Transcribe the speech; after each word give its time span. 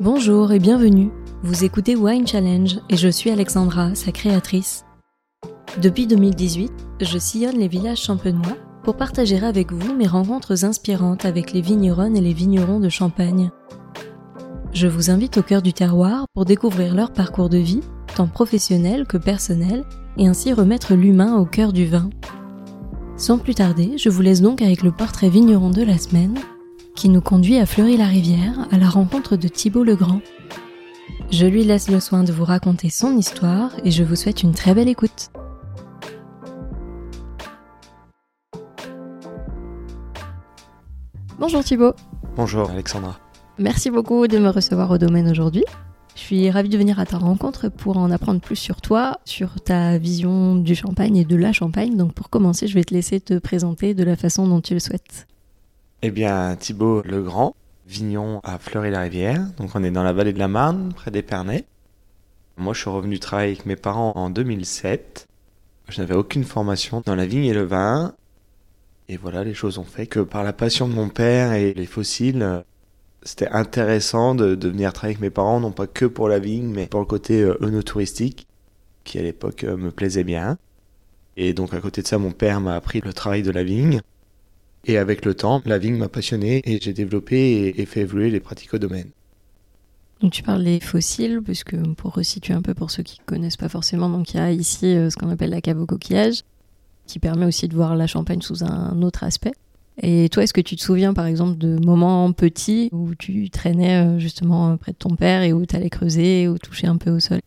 Bonjour 0.00 0.52
et 0.52 0.60
bienvenue. 0.60 1.10
Vous 1.42 1.64
écoutez 1.64 1.96
Wine 1.96 2.24
Challenge 2.24 2.78
et 2.88 2.96
je 2.96 3.08
suis 3.08 3.30
Alexandra, 3.30 3.96
sa 3.96 4.12
créatrice. 4.12 4.84
Depuis 5.82 6.06
2018, 6.06 6.70
je 7.00 7.18
sillonne 7.18 7.58
les 7.58 7.66
villages 7.66 8.02
champenois 8.02 8.56
pour 8.84 8.96
partager 8.96 9.44
avec 9.44 9.72
vous 9.72 9.96
mes 9.96 10.06
rencontres 10.06 10.64
inspirantes 10.64 11.24
avec 11.24 11.52
les 11.52 11.62
vigneronnes 11.62 12.16
et 12.16 12.20
les 12.20 12.32
vignerons 12.32 12.78
de 12.78 12.88
Champagne. 12.88 13.50
Je 14.72 14.86
vous 14.86 15.10
invite 15.10 15.38
au 15.38 15.42
cœur 15.42 15.62
du 15.62 15.72
terroir 15.72 16.26
pour 16.32 16.44
découvrir 16.44 16.94
leur 16.94 17.12
parcours 17.12 17.48
de 17.48 17.58
vie, 17.58 17.82
tant 18.14 18.28
professionnel 18.28 19.04
que 19.04 19.16
personnel, 19.16 19.84
et 20.16 20.28
ainsi 20.28 20.52
remettre 20.52 20.94
l'humain 20.94 21.38
au 21.38 21.44
cœur 21.44 21.72
du 21.72 21.86
vin. 21.86 22.08
Sans 23.16 23.38
plus 23.38 23.56
tarder, 23.56 23.98
je 23.98 24.10
vous 24.10 24.22
laisse 24.22 24.42
donc 24.42 24.62
avec 24.62 24.82
le 24.84 24.92
portrait 24.92 25.28
vigneron 25.28 25.70
de 25.70 25.82
la 25.82 25.98
semaine, 25.98 26.38
qui 26.98 27.08
nous 27.08 27.20
conduit 27.20 27.58
à 27.58 27.64
Fleury-la-Rivière 27.64 28.66
à 28.72 28.76
la 28.76 28.88
rencontre 28.88 29.36
de 29.36 29.46
Thibault 29.46 29.84
Legrand. 29.84 30.20
Je 31.30 31.46
lui 31.46 31.62
laisse 31.62 31.88
le 31.88 32.00
soin 32.00 32.24
de 32.24 32.32
vous 32.32 32.44
raconter 32.44 32.90
son 32.90 33.16
histoire 33.16 33.70
et 33.84 33.92
je 33.92 34.02
vous 34.02 34.16
souhaite 34.16 34.42
une 34.42 34.52
très 34.52 34.74
belle 34.74 34.88
écoute. 34.88 35.30
Bonjour 41.38 41.62
Thibault. 41.62 41.94
Bonjour 42.34 42.68
Alexandra. 42.68 43.16
Merci 43.58 43.90
beaucoup 43.90 44.26
de 44.26 44.38
me 44.38 44.48
recevoir 44.48 44.90
au 44.90 44.98
domaine 44.98 45.30
aujourd'hui. 45.30 45.64
Je 46.16 46.20
suis 46.20 46.50
ravie 46.50 46.68
de 46.68 46.78
venir 46.78 46.98
à 46.98 47.06
ta 47.06 47.18
rencontre 47.18 47.68
pour 47.68 47.96
en 47.98 48.10
apprendre 48.10 48.40
plus 48.40 48.56
sur 48.56 48.80
toi, 48.80 49.20
sur 49.24 49.60
ta 49.60 49.98
vision 49.98 50.56
du 50.56 50.74
champagne 50.74 51.18
et 51.18 51.24
de 51.24 51.36
la 51.36 51.52
champagne. 51.52 51.96
Donc 51.96 52.12
pour 52.12 52.28
commencer, 52.28 52.66
je 52.66 52.74
vais 52.74 52.82
te 52.82 52.92
laisser 52.92 53.20
te 53.20 53.38
présenter 53.38 53.94
de 53.94 54.02
la 54.02 54.16
façon 54.16 54.48
dont 54.48 54.60
tu 54.60 54.74
le 54.74 54.80
souhaites. 54.80 55.28
Eh 56.00 56.12
bien, 56.12 56.54
Thibaut 56.54 57.02
Legrand, 57.02 57.56
vignon 57.86 58.40
à 58.44 58.58
Fleury-la-Rivière. 58.58 59.44
Donc 59.56 59.70
on 59.74 59.82
est 59.82 59.90
dans 59.90 60.04
la 60.04 60.12
vallée 60.12 60.32
de 60.32 60.38
la 60.38 60.46
Marne, 60.46 60.92
près 60.94 61.10
d'Épernay. 61.10 61.64
Moi, 62.56 62.72
je 62.72 62.80
suis 62.80 62.90
revenu 62.90 63.18
travailler 63.18 63.52
avec 63.52 63.66
mes 63.66 63.74
parents 63.74 64.12
en 64.14 64.30
2007. 64.30 65.26
Je 65.88 66.00
n'avais 66.00 66.14
aucune 66.14 66.44
formation 66.44 67.02
dans 67.04 67.16
la 67.16 67.26
vigne 67.26 67.46
et 67.46 67.52
le 67.52 67.64
vin. 67.64 68.14
Et 69.08 69.16
voilà, 69.16 69.42
les 69.42 69.54
choses 69.54 69.78
ont 69.78 69.84
fait 69.84 70.06
que 70.06 70.20
par 70.20 70.44
la 70.44 70.52
passion 70.52 70.86
de 70.86 70.94
mon 70.94 71.08
père 71.08 71.54
et 71.54 71.74
les 71.74 71.86
fossiles, 71.86 72.62
c'était 73.22 73.48
intéressant 73.48 74.36
de, 74.36 74.54
venir 74.68 74.92
travailler 74.92 75.16
avec 75.16 75.22
mes 75.22 75.30
parents, 75.30 75.58
non 75.58 75.72
pas 75.72 75.88
que 75.88 76.04
pour 76.04 76.28
la 76.28 76.38
vigne, 76.38 76.70
mais 76.72 76.86
pour 76.86 77.00
le 77.00 77.06
côté 77.06 77.42
euh, 77.42 77.82
touristique 77.82 78.46
qui 79.02 79.18
à 79.18 79.22
l'époque 79.22 79.64
euh, 79.64 79.76
me 79.76 79.90
plaisait 79.90 80.24
bien. 80.24 80.58
Et 81.36 81.54
donc 81.54 81.74
à 81.74 81.80
côté 81.80 82.02
de 82.02 82.06
ça, 82.06 82.18
mon 82.18 82.30
père 82.30 82.60
m'a 82.60 82.76
appris 82.76 83.00
le 83.00 83.12
travail 83.12 83.42
de 83.42 83.50
la 83.50 83.64
vigne. 83.64 84.00
Et 84.88 84.96
avec 84.96 85.26
le 85.26 85.34
temps, 85.34 85.60
la 85.66 85.76
vigne 85.76 85.96
m'a 85.96 86.08
passionné 86.08 86.62
et 86.64 86.80
j'ai 86.80 86.94
développé 86.94 87.74
et, 87.76 87.84
fait 87.84 88.00
évoluer 88.00 88.30
les 88.30 88.40
pratiques 88.40 88.72
au 88.72 88.78
domaine. 88.78 89.10
Donc 90.22 90.32
tu 90.32 90.42
parles 90.42 90.64
des 90.64 90.80
fossiles, 90.80 91.42
puisque 91.44 91.76
pour 91.94 92.14
resituer 92.14 92.54
un 92.54 92.62
peu 92.62 92.72
pour 92.74 92.90
ceux 92.90 93.02
qui 93.02 93.20
ne 93.20 93.24
connaissent 93.26 93.58
pas 93.58 93.68
forcément, 93.68 94.08
donc 94.08 94.32
il 94.32 94.38
y 94.38 94.40
a 94.40 94.50
ici 94.50 94.86
euh, 94.86 95.10
ce 95.10 95.16
qu'on 95.16 95.28
appelle 95.28 95.50
la 95.50 95.60
cave 95.60 95.80
au 95.80 95.86
coquillage 95.86 96.42
qui 97.06 97.18
permet 97.18 97.46
aussi 97.46 97.68
de 97.68 97.74
voir 97.74 97.96
la 97.96 98.06
Champagne 98.06 98.40
sous 98.40 98.64
un 98.64 99.00
autre 99.02 99.24
aspect. 99.24 99.52
Et 100.02 100.28
toi, 100.30 100.42
est-ce 100.42 100.52
que 100.52 100.60
tu 100.60 100.74
te 100.74 100.82
souviens 100.82 101.12
par 101.12 101.26
exemple 101.26 101.58
de 101.58 101.78
moments 101.84 102.32
petits 102.32 102.88
où 102.92 103.14
tu 103.14 103.50
traînais 103.50 104.04
euh, 104.06 104.18
justement 104.18 104.76
près 104.78 104.92
de 104.92 104.96
ton 104.96 105.16
père 105.16 105.42
et 105.42 105.52
où 105.52 105.66
tu 105.66 105.76
allais 105.76 105.90
creuser 105.90 106.48
ou 106.48 106.56
toucher 106.56 106.86
un 106.86 106.96
peu 106.96 107.10
au 107.10 107.20
sol? 107.20 107.40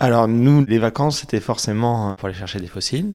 Alors 0.00 0.26
nous, 0.26 0.64
les 0.64 0.78
vacances, 0.78 1.20
c'était 1.20 1.40
forcément 1.40 2.16
pour 2.16 2.26
aller 2.26 2.36
chercher 2.36 2.58
des 2.58 2.66
fossiles. 2.66 3.12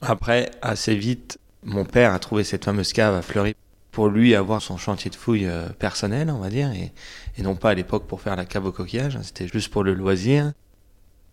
Après, 0.00 0.50
assez 0.62 0.94
vite, 0.94 1.38
mon 1.64 1.84
père 1.84 2.12
a 2.12 2.18
trouvé 2.18 2.44
cette 2.44 2.64
fameuse 2.64 2.92
cave 2.92 3.14
à 3.14 3.22
Fleury 3.22 3.54
pour 3.90 4.08
lui 4.08 4.34
avoir 4.34 4.62
son 4.62 4.76
chantier 4.76 5.10
de 5.10 5.16
fouilles 5.16 5.46
euh, 5.46 5.68
personnel, 5.68 6.30
on 6.30 6.38
va 6.38 6.48
dire, 6.48 6.70
et, 6.72 6.92
non 7.42 7.56
pas 7.56 7.70
à 7.70 7.74
l'époque 7.74 8.06
pour 8.06 8.20
faire 8.20 8.36
la 8.36 8.44
cave 8.44 8.66
au 8.66 8.72
coquillage, 8.72 9.16
hein, 9.16 9.22
c'était 9.22 9.48
juste 9.48 9.68
pour 9.70 9.82
le 9.82 9.94
loisir. 9.94 10.52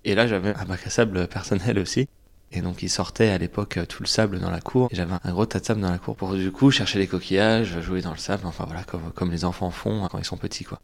Et 0.05 0.15
là, 0.15 0.27
j'avais 0.27 0.55
un 0.55 0.65
bac 0.65 0.81
à 0.85 0.89
sable 0.89 1.27
personnel 1.29 1.79
aussi. 1.79 2.07
Et 2.53 2.61
donc 2.61 2.81
il 2.81 2.89
sortait 2.89 3.27
à 3.27 3.37
l'époque 3.37 3.77
tout 3.89 4.01
le 4.01 4.07
sable 4.07 4.39
dans 4.39 4.49
la 4.49 4.61
cour. 4.61 4.87
J'avais 4.93 5.15
un 5.21 5.31
gros 5.31 5.45
tas 5.45 5.59
de 5.59 5.65
sable 5.65 5.81
dans 5.81 5.91
la 5.91 5.97
cour 5.97 6.15
pour 6.15 6.33
du 6.33 6.49
coup 6.49 6.71
chercher 6.71 6.97
les 6.97 7.07
coquillages, 7.07 7.81
jouer 7.81 8.01
dans 8.01 8.11
le 8.11 8.17
sable, 8.17 8.43
enfin 8.45 8.63
voilà, 8.65 8.83
comme, 8.83 9.31
les 9.31 9.43
enfants 9.43 9.69
font 9.69 10.07
quand 10.09 10.17
ils 10.17 10.23
sont 10.23 10.37
petits 10.37 10.63
quoi. 10.63 10.79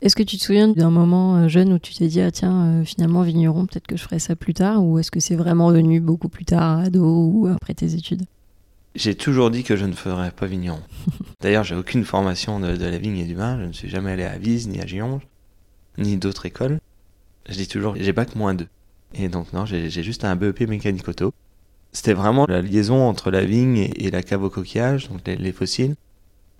Est-ce 0.00 0.16
que 0.16 0.24
tu 0.24 0.36
te 0.36 0.42
souviens 0.42 0.66
d'un 0.66 0.90
moment 0.90 1.48
jeune 1.48 1.72
où 1.72 1.78
tu 1.78 1.94
t'es 1.94 2.08
dit 2.08 2.20
ah 2.20 2.32
tiens 2.32 2.80
euh, 2.80 2.84
finalement 2.84 3.22
vigneron 3.22 3.66
peut-être 3.66 3.86
que 3.86 3.96
je 3.96 4.02
ferai 4.02 4.18
ça 4.18 4.34
plus 4.34 4.54
tard 4.54 4.84
ou 4.84 4.98
est-ce 4.98 5.12
que 5.12 5.20
c'est 5.20 5.36
vraiment 5.36 5.70
venu 5.70 6.00
beaucoup 6.00 6.28
plus 6.28 6.44
tard 6.44 6.80
ado 6.80 7.04
ou 7.04 7.46
après 7.46 7.74
tes 7.74 7.94
études? 7.94 8.24
J'ai 8.94 9.14
toujours 9.14 9.50
dit 9.50 9.64
que 9.64 9.76
je 9.76 9.86
ne 9.86 9.94
ferais 9.94 10.30
pas 10.30 10.46
vigneron. 10.46 10.82
D'ailleurs 11.40 11.64
j'ai 11.64 11.74
aucune 11.74 12.04
formation 12.04 12.60
de, 12.60 12.68
la 12.68 12.98
vigne 12.98 13.18
et 13.18 13.24
du 13.24 13.34
vin, 13.34 13.58
je 13.58 13.64
ne 13.64 13.72
suis 13.72 13.88
jamais 13.88 14.12
allé 14.12 14.24
à 14.24 14.36
Vise 14.38 14.68
ni 14.68 14.80
à 14.80 14.86
Gionge 14.86 15.22
ni 15.98 16.16
d'autres 16.16 16.46
écoles. 16.46 16.78
Je 17.48 17.54
dis 17.54 17.68
toujours 17.68 17.96
j'ai 17.96 18.12
bac 18.12 18.34
moins 18.34 18.54
deux. 18.54 18.68
Et 19.14 19.28
donc 19.28 19.52
non, 19.52 19.66
j'ai 19.66 19.90
juste 19.90 20.24
un 20.24 20.36
BEP 20.36 20.68
mécanique 20.68 21.08
auto. 21.08 21.32
C'était 21.92 22.14
vraiment 22.14 22.46
la 22.48 22.62
liaison 22.62 23.06
entre 23.06 23.30
la 23.30 23.44
vigne 23.44 23.90
et, 23.94 24.10
la 24.10 24.22
cave 24.22 24.42
au 24.42 24.50
coquillage, 24.50 25.10
donc 25.10 25.20
les, 25.26 25.36
les, 25.36 25.52
fossiles, 25.52 25.94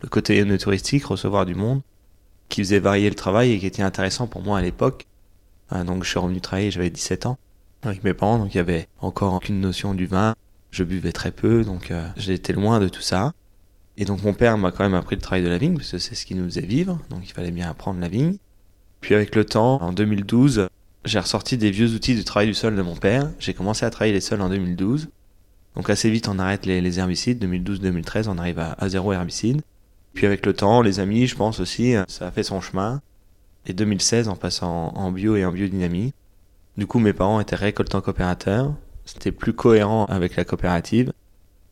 le 0.02 0.08
côté 0.08 0.44
touristique, 0.58 1.06
recevoir 1.06 1.46
du 1.46 1.54
monde, 1.54 1.80
qui 2.50 2.60
faisait 2.60 2.80
varier 2.80 3.08
le 3.08 3.14
travail 3.14 3.52
et 3.52 3.58
qui 3.58 3.66
était 3.66 3.82
intéressant 3.82 4.26
pour 4.26 4.42
moi 4.42 4.58
à 4.58 4.62
l'époque. 4.62 5.06
Euh, 5.72 5.84
donc 5.84 6.04
je 6.04 6.10
suis 6.10 6.18
revenu 6.18 6.42
travailler, 6.42 6.70
j'avais 6.70 6.90
17 6.90 7.24
ans, 7.24 7.38
avec 7.82 8.04
mes 8.04 8.12
parents, 8.12 8.38
donc 8.38 8.54
il 8.54 8.58
y 8.58 8.60
avait 8.60 8.88
encore 9.00 9.32
aucune 9.32 9.58
notion 9.58 9.94
du 9.94 10.04
vin. 10.04 10.34
Je 10.72 10.84
buvais 10.84 11.12
très 11.12 11.30
peu, 11.30 11.64
donc 11.64 11.90
euh, 11.90 12.08
j'étais 12.16 12.54
loin 12.54 12.80
de 12.80 12.88
tout 12.88 13.02
ça. 13.02 13.34
Et 13.98 14.06
donc 14.06 14.22
mon 14.22 14.32
père 14.32 14.56
m'a 14.56 14.72
quand 14.72 14.84
même 14.84 14.94
appris 14.94 15.16
le 15.16 15.20
travail 15.20 15.44
de 15.44 15.48
la 15.48 15.58
vigne, 15.58 15.76
parce 15.76 15.92
que 15.92 15.98
c'est 15.98 16.14
ce 16.14 16.24
qui 16.24 16.34
nous 16.34 16.44
faisait 16.44 16.62
vivre, 16.62 16.98
donc 17.10 17.20
il 17.24 17.32
fallait 17.32 17.50
bien 17.50 17.68
apprendre 17.68 18.00
la 18.00 18.08
vigne. 18.08 18.36
Puis 19.02 19.14
avec 19.14 19.36
le 19.36 19.44
temps, 19.44 19.82
en 19.82 19.92
2012, 19.92 20.68
j'ai 21.04 21.18
ressorti 21.18 21.58
des 21.58 21.70
vieux 21.70 21.94
outils 21.94 22.14
du 22.14 22.24
travail 22.24 22.48
du 22.48 22.54
sol 22.54 22.74
de 22.74 22.80
mon 22.80 22.96
père. 22.96 23.30
J'ai 23.38 23.52
commencé 23.52 23.84
à 23.84 23.90
travailler 23.90 24.14
les 24.14 24.22
sols 24.22 24.40
en 24.40 24.48
2012. 24.48 25.10
Donc 25.76 25.90
assez 25.90 26.08
vite, 26.08 26.28
on 26.28 26.38
arrête 26.38 26.64
les, 26.64 26.98
herbicides. 26.98 27.44
2012-2013, 27.44 28.28
on 28.28 28.38
arrive 28.38 28.58
à, 28.58 28.88
zéro 28.88 29.12
herbicide. 29.12 29.60
Puis 30.14 30.24
avec 30.24 30.46
le 30.46 30.54
temps, 30.54 30.80
les 30.80 31.00
amis, 31.00 31.26
je 31.26 31.36
pense 31.36 31.60
aussi, 31.60 31.94
ça 32.08 32.28
a 32.28 32.30
fait 32.30 32.44
son 32.44 32.62
chemin. 32.62 33.02
Et 33.66 33.74
2016, 33.74 34.28
on 34.28 34.36
passe 34.36 34.62
en, 34.62 34.88
en 34.94 35.12
bio 35.12 35.36
et 35.36 35.44
en 35.44 35.52
biodynamie. 35.52 36.14
Du 36.78 36.86
coup, 36.86 36.98
mes 36.98 37.12
parents 37.12 37.40
étaient 37.40 37.56
récoltants 37.56 38.00
coopérateurs. 38.00 38.72
C'était 39.04 39.32
plus 39.32 39.52
cohérent 39.52 40.06
avec 40.06 40.36
la 40.36 40.44
coopérative. 40.44 41.12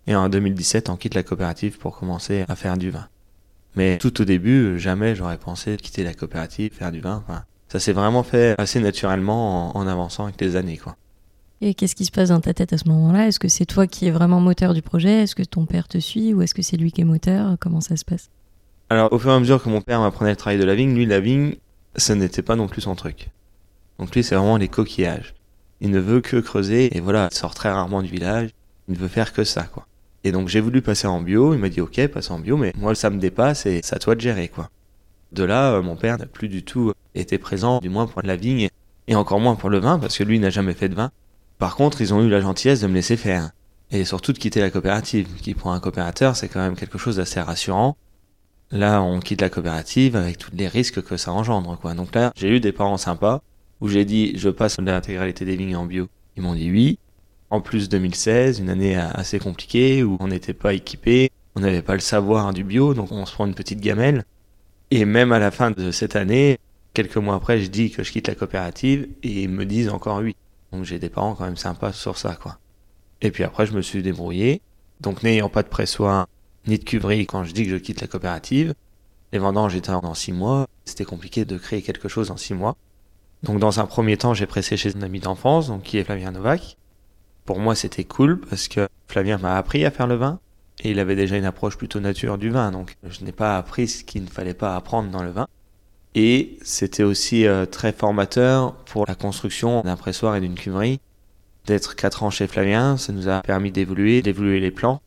Et 0.07 0.15
en 0.15 0.29
2017, 0.29 0.89
on 0.89 0.97
quitte 0.97 1.15
la 1.15 1.23
coopérative 1.23 1.79
pour 1.79 1.97
commencer 1.97 2.45
à 2.49 2.57
faire 2.57 2.77
du 2.77 2.91
vin. 2.91 3.09
Mais 3.77 3.99
tout 3.99 4.21
au 4.21 4.25
début, 4.25 4.79
jamais 4.79 5.15
j'aurais 5.15 5.39
pensé 5.39 5.77
quitter 5.77 6.03
la 6.03 6.15
coopérative, 6.15 6.73
faire 6.73 6.91
du 6.91 7.01
vin. 7.01 7.23
Enfin, 7.27 7.45
ça 7.69 7.79
s'est 7.79 7.93
vraiment 7.93 8.23
fait 8.23 8.55
assez 8.59 8.81
naturellement 8.81 9.77
en, 9.77 9.81
en, 9.81 9.87
avançant 9.87 10.25
avec 10.25 10.41
les 10.41 10.57
années, 10.57 10.79
quoi. 10.79 10.97
Et 11.61 11.75
qu'est-ce 11.75 11.95
qui 11.95 12.07
se 12.07 12.11
passe 12.11 12.31
dans 12.31 12.41
ta 12.41 12.55
tête 12.55 12.73
à 12.73 12.79
ce 12.79 12.89
moment-là? 12.89 13.29
Est-ce 13.29 13.39
que 13.39 13.49
c'est 13.49 13.67
toi 13.67 13.87
qui 13.87 14.07
es 14.07 14.11
vraiment 14.11 14.41
moteur 14.41 14.73
du 14.73 14.81
projet? 14.81 15.23
Est-ce 15.23 15.35
que 15.35 15.43
ton 15.43 15.67
père 15.67 15.89
te 15.89 15.99
suit? 15.99 16.33
Ou 16.33 16.41
est-ce 16.41 16.55
que 16.55 16.62
c'est 16.62 16.79
lui 16.79 16.91
qui 16.91 17.03
est 17.03 17.05
moteur? 17.05 17.57
Comment 17.61 17.83
ça 17.83 17.97
se 17.97 18.05
passe? 18.05 18.31
Alors, 18.89 19.12
au 19.12 19.19
fur 19.19 19.31
et 19.31 19.35
à 19.35 19.39
mesure 19.39 19.62
que 19.62 19.69
mon 19.69 19.83
père 19.83 20.01
m'apprenait 20.01 20.31
le 20.31 20.37
travail 20.37 20.59
de 20.59 20.65
la 20.65 20.75
vigne, 20.75 20.95
lui, 20.95 21.05
la 21.05 21.21
vigne, 21.21 21.57
ce 21.97 22.15
n'était 22.15 22.43
pas 22.43 22.57
non 22.57 22.67
plus 22.67 22.81
son 22.81 22.95
truc. 22.95 23.29
Donc 23.99 24.15
lui, 24.15 24.25
c'est 24.25 24.35
vraiment 24.35 24.57
les 24.57 24.69
coquillages. 24.69 25.35
Il 25.81 25.91
ne 25.91 25.99
veut 25.99 26.21
que 26.21 26.37
creuser 26.37 26.97
et 26.97 27.01
voilà, 27.01 27.29
il 27.31 27.37
sort 27.37 27.55
très 27.55 27.71
rarement 27.71 28.03
du 28.03 28.09
village. 28.09 28.51
Il 28.89 28.95
ne 28.95 28.99
veut 28.99 29.09
faire 29.09 29.33
que 29.33 29.45
ça, 29.45 29.65
quoi. 29.65 29.87
Et 30.25 30.33
donc 30.33 30.49
j'ai 30.49 30.61
voulu 30.61 30.83
passer 30.83 31.07
en 31.07 31.21
bio. 31.21 31.55
Il 31.55 31.61
m'a 31.61 31.69
dit 31.69 31.81
ok, 31.81 32.07
passe 32.09 32.31
en 32.31 32.39
bio, 32.39 32.57
mais 32.57 32.73
moi 32.77 32.95
ça 32.95 33.11
me 33.11 33.19
dépasse 33.19 33.67
et 33.67 33.81
c'est 33.83 33.97
à 33.97 33.99
toi 33.99 34.15
de 34.15 34.21
gérer, 34.21 34.49
quoi. 34.49 34.71
De 35.33 35.45
là, 35.45 35.75
euh, 35.75 35.83
mon 35.83 35.97
père 35.97 36.19
n'a 36.19 36.27
plus 36.27 36.49
du 36.49 36.65
tout 36.65 36.93
été 37.15 37.39
présent, 37.39 37.79
du 37.79 37.89
moins 37.89 38.07
pour 38.07 38.23
la 38.23 38.37
vigne, 38.37 38.69
et 39.07 39.15
encore 39.15 39.41
moins 39.41 39.55
pour 39.55 39.71
le 39.71 39.79
vin, 39.79 39.99
parce 39.99 40.19
que 40.19 40.25
lui 40.25 40.39
n'a 40.41 40.51
jamais 40.51 40.75
fait 40.75 40.89
de 40.89 40.95
vin. 40.95 41.11
Par 41.59 41.77
contre, 41.77 42.01
ils 42.01 42.12
ont 42.12 42.23
eu 42.23 42.29
la 42.29 42.41
gentillesse 42.41 42.81
de 42.81 42.89
me 42.89 42.95
laisser 42.95 43.17
faire, 43.17 43.51
et 43.91 44.05
surtout 44.05 44.33
de 44.33 44.39
quitter 44.39 44.61
la 44.61 44.71
coopérative, 44.71 45.29
qui 45.41 45.55
pour 45.55 45.73
un 45.73 45.79
coopérateur, 45.79 46.35
c'est 46.37 46.49
quand 46.49 46.61
même 46.61 46.75
quelque 46.75 46.99
chose 46.99 47.17
d'assez 47.17 47.41
rassurant. 47.41 47.97
Là, 48.73 49.03
on 49.03 49.21
quitte 49.21 49.41
la 49.41 49.51
coopérative 49.51 50.17
avec 50.17 50.39
tous 50.39 50.51
les 50.55 50.69
risques 50.69 51.03
que 51.03 51.17
ça 51.17 51.33
engendre, 51.33 51.79
quoi. 51.79 51.94
Donc 51.94 52.15
là, 52.15 52.33
j'ai 52.37 52.49
eu 52.49 52.61
des 52.61 52.73
parents 52.73 52.97
sympas, 52.97 53.43
où 53.81 53.88
j'ai 53.88 54.05
dit, 54.05 54.32
je 54.37 54.49
passe 54.49 54.79
l'intégralité 54.79 55.44
des 55.44 55.56
vignes 55.56 55.77
en 55.77 55.87
bio. 55.87 56.09
Ils 56.37 56.43
m'ont 56.43 56.55
dit 56.55 56.71
oui. 56.71 56.99
En 57.50 57.61
plus, 57.61 57.88
2016, 57.88 58.61
une 58.61 58.71
année 58.71 58.97
assez 58.97 59.38
compliquée, 59.38 60.05
où 60.05 60.17
on 60.21 60.29
n'était 60.29 60.55
pas 60.55 60.73
équipé, 60.73 61.31
on 61.56 61.61
n'avait 61.61 61.82
pas 61.82 61.94
le 61.94 62.00
savoir 62.00 62.53
du 62.53 62.62
bio, 62.62 62.94
donc 62.94 63.11
on 63.11 63.27
se 63.27 63.32
prend 63.32 63.47
une 63.47 63.55
petite 63.55 63.81
gamelle. 63.81 64.25
Et 64.91 65.05
même 65.05 65.32
à 65.32 65.38
la 65.38 65.50
fin 65.50 65.71
de 65.71 65.91
cette 65.91 66.17
année, 66.17 66.59
quelques 66.94 67.17
mois 67.17 67.35
après, 67.35 67.61
je 67.61 67.69
dis 67.69 67.91
que 67.91 68.03
je 68.03 68.12
quitte 68.12 68.29
la 68.29 68.35
coopérative 68.35 69.09
et 69.23 69.43
ils 69.43 69.49
me 69.49 69.65
disent 69.65 69.88
encore 69.88 70.19
oui. 70.19 70.37
Donc 70.73 70.85
j'ai 70.85 70.99
des 70.99 71.09
parents 71.09 71.35
quand 71.35 71.44
même 71.44 71.56
sympas 71.56 71.93
sur 71.93 72.19
ça, 72.19 72.37
quoi. 72.37 72.59
Et 73.21 73.31
puis 73.31 73.44
après, 73.44 73.67
je 73.67 73.73
me 73.73 73.83
suis 73.83 74.03
débrouillé. 74.03 74.62
Donc 75.00 75.23
n'ayant 75.23 75.49
pas 75.49 75.62
de 75.62 75.69
pressoir 75.69 76.29
ni 76.67 76.79
de 76.79 76.85
cuverie 76.85 77.26
quand 77.26 77.44
je 77.44 77.53
dis 77.53 77.65
que 77.65 77.71
je 77.71 77.76
quitte 77.76 78.00
la 78.00 78.06
coopérative, 78.06 78.75
les 79.33 79.38
vendanges 79.38 79.75
étaient 79.75 79.91
en 79.91 80.15
six 80.15 80.33
mois. 80.33 80.67
C'était 80.85 81.05
compliqué 81.05 81.44
de 81.44 81.56
créer 81.56 81.83
quelque 81.83 82.09
chose 82.09 82.31
en 82.31 82.37
six 82.37 82.55
mois. 82.55 82.76
Donc 83.42 83.58
dans 83.58 83.81
un 83.81 83.87
premier 83.87 84.16
temps, 84.16 84.34
j'ai 84.34 84.46
pressé 84.46 84.76
chez 84.76 84.96
un 84.96 85.02
ami 85.02 85.20
d'enfance, 85.20 85.69
donc 85.69 85.82
qui 85.82 85.98
est 85.98 86.04
Flavien 86.04 86.31
Novak. 86.31 86.76
Pour 87.46 87.58
moi, 87.58 87.75
c'était 87.75 88.04
cool 88.04 88.40
parce 88.40 88.69
que 88.69 88.88
Flavien 89.08 89.38
m'a 89.38 89.56
appris 89.56 89.84
à 89.84 89.90
faire 89.90 90.06
le 90.06 90.16
vin 90.16 90.40
et 90.82 90.90
il 90.90 90.98
avait 90.98 91.16
déjà 91.16 91.37
une 91.37 91.44
approche 91.44 91.76
plutôt 91.76 92.00
nature 92.00 92.38
du 92.38 92.50
vin, 92.50 92.70
donc 92.70 92.96
je 93.02 93.25
n'ai 93.25 93.32
pas 93.32 93.58
appris 93.58 93.88
ce 93.88 94.04
qu'il 94.04 94.25
ne 94.25 94.28
fallait 94.28 94.54
pas 94.54 94.76
apprendre 94.76 95.10
dans 95.10 95.22
le 95.22 95.31
vin. 95.31 95.46
Et 96.14 96.58
c'était 96.62 97.02
aussi 97.02 97.46
euh, 97.46 97.66
très 97.66 97.92
formateur 97.92 98.75
pour 98.84 99.06
la 99.06 99.14
construction 99.14 99.82
d'un 99.82 99.96
pressoir 99.96 100.37
et 100.37 100.40
d'une 100.40 100.54
cuverie. 100.54 101.00
D'être 101.66 101.94
4 101.94 102.22
ans 102.25 102.31
chez 102.31 102.46
Flavien, 102.46 102.96
ça 102.96 103.12
nous 103.12 103.28
a 103.28 103.42
permis 103.42 103.70
d'évoluer, 103.70 104.22
d'évoluer 104.22 104.60
les 104.60 104.70
plans. 104.70 105.00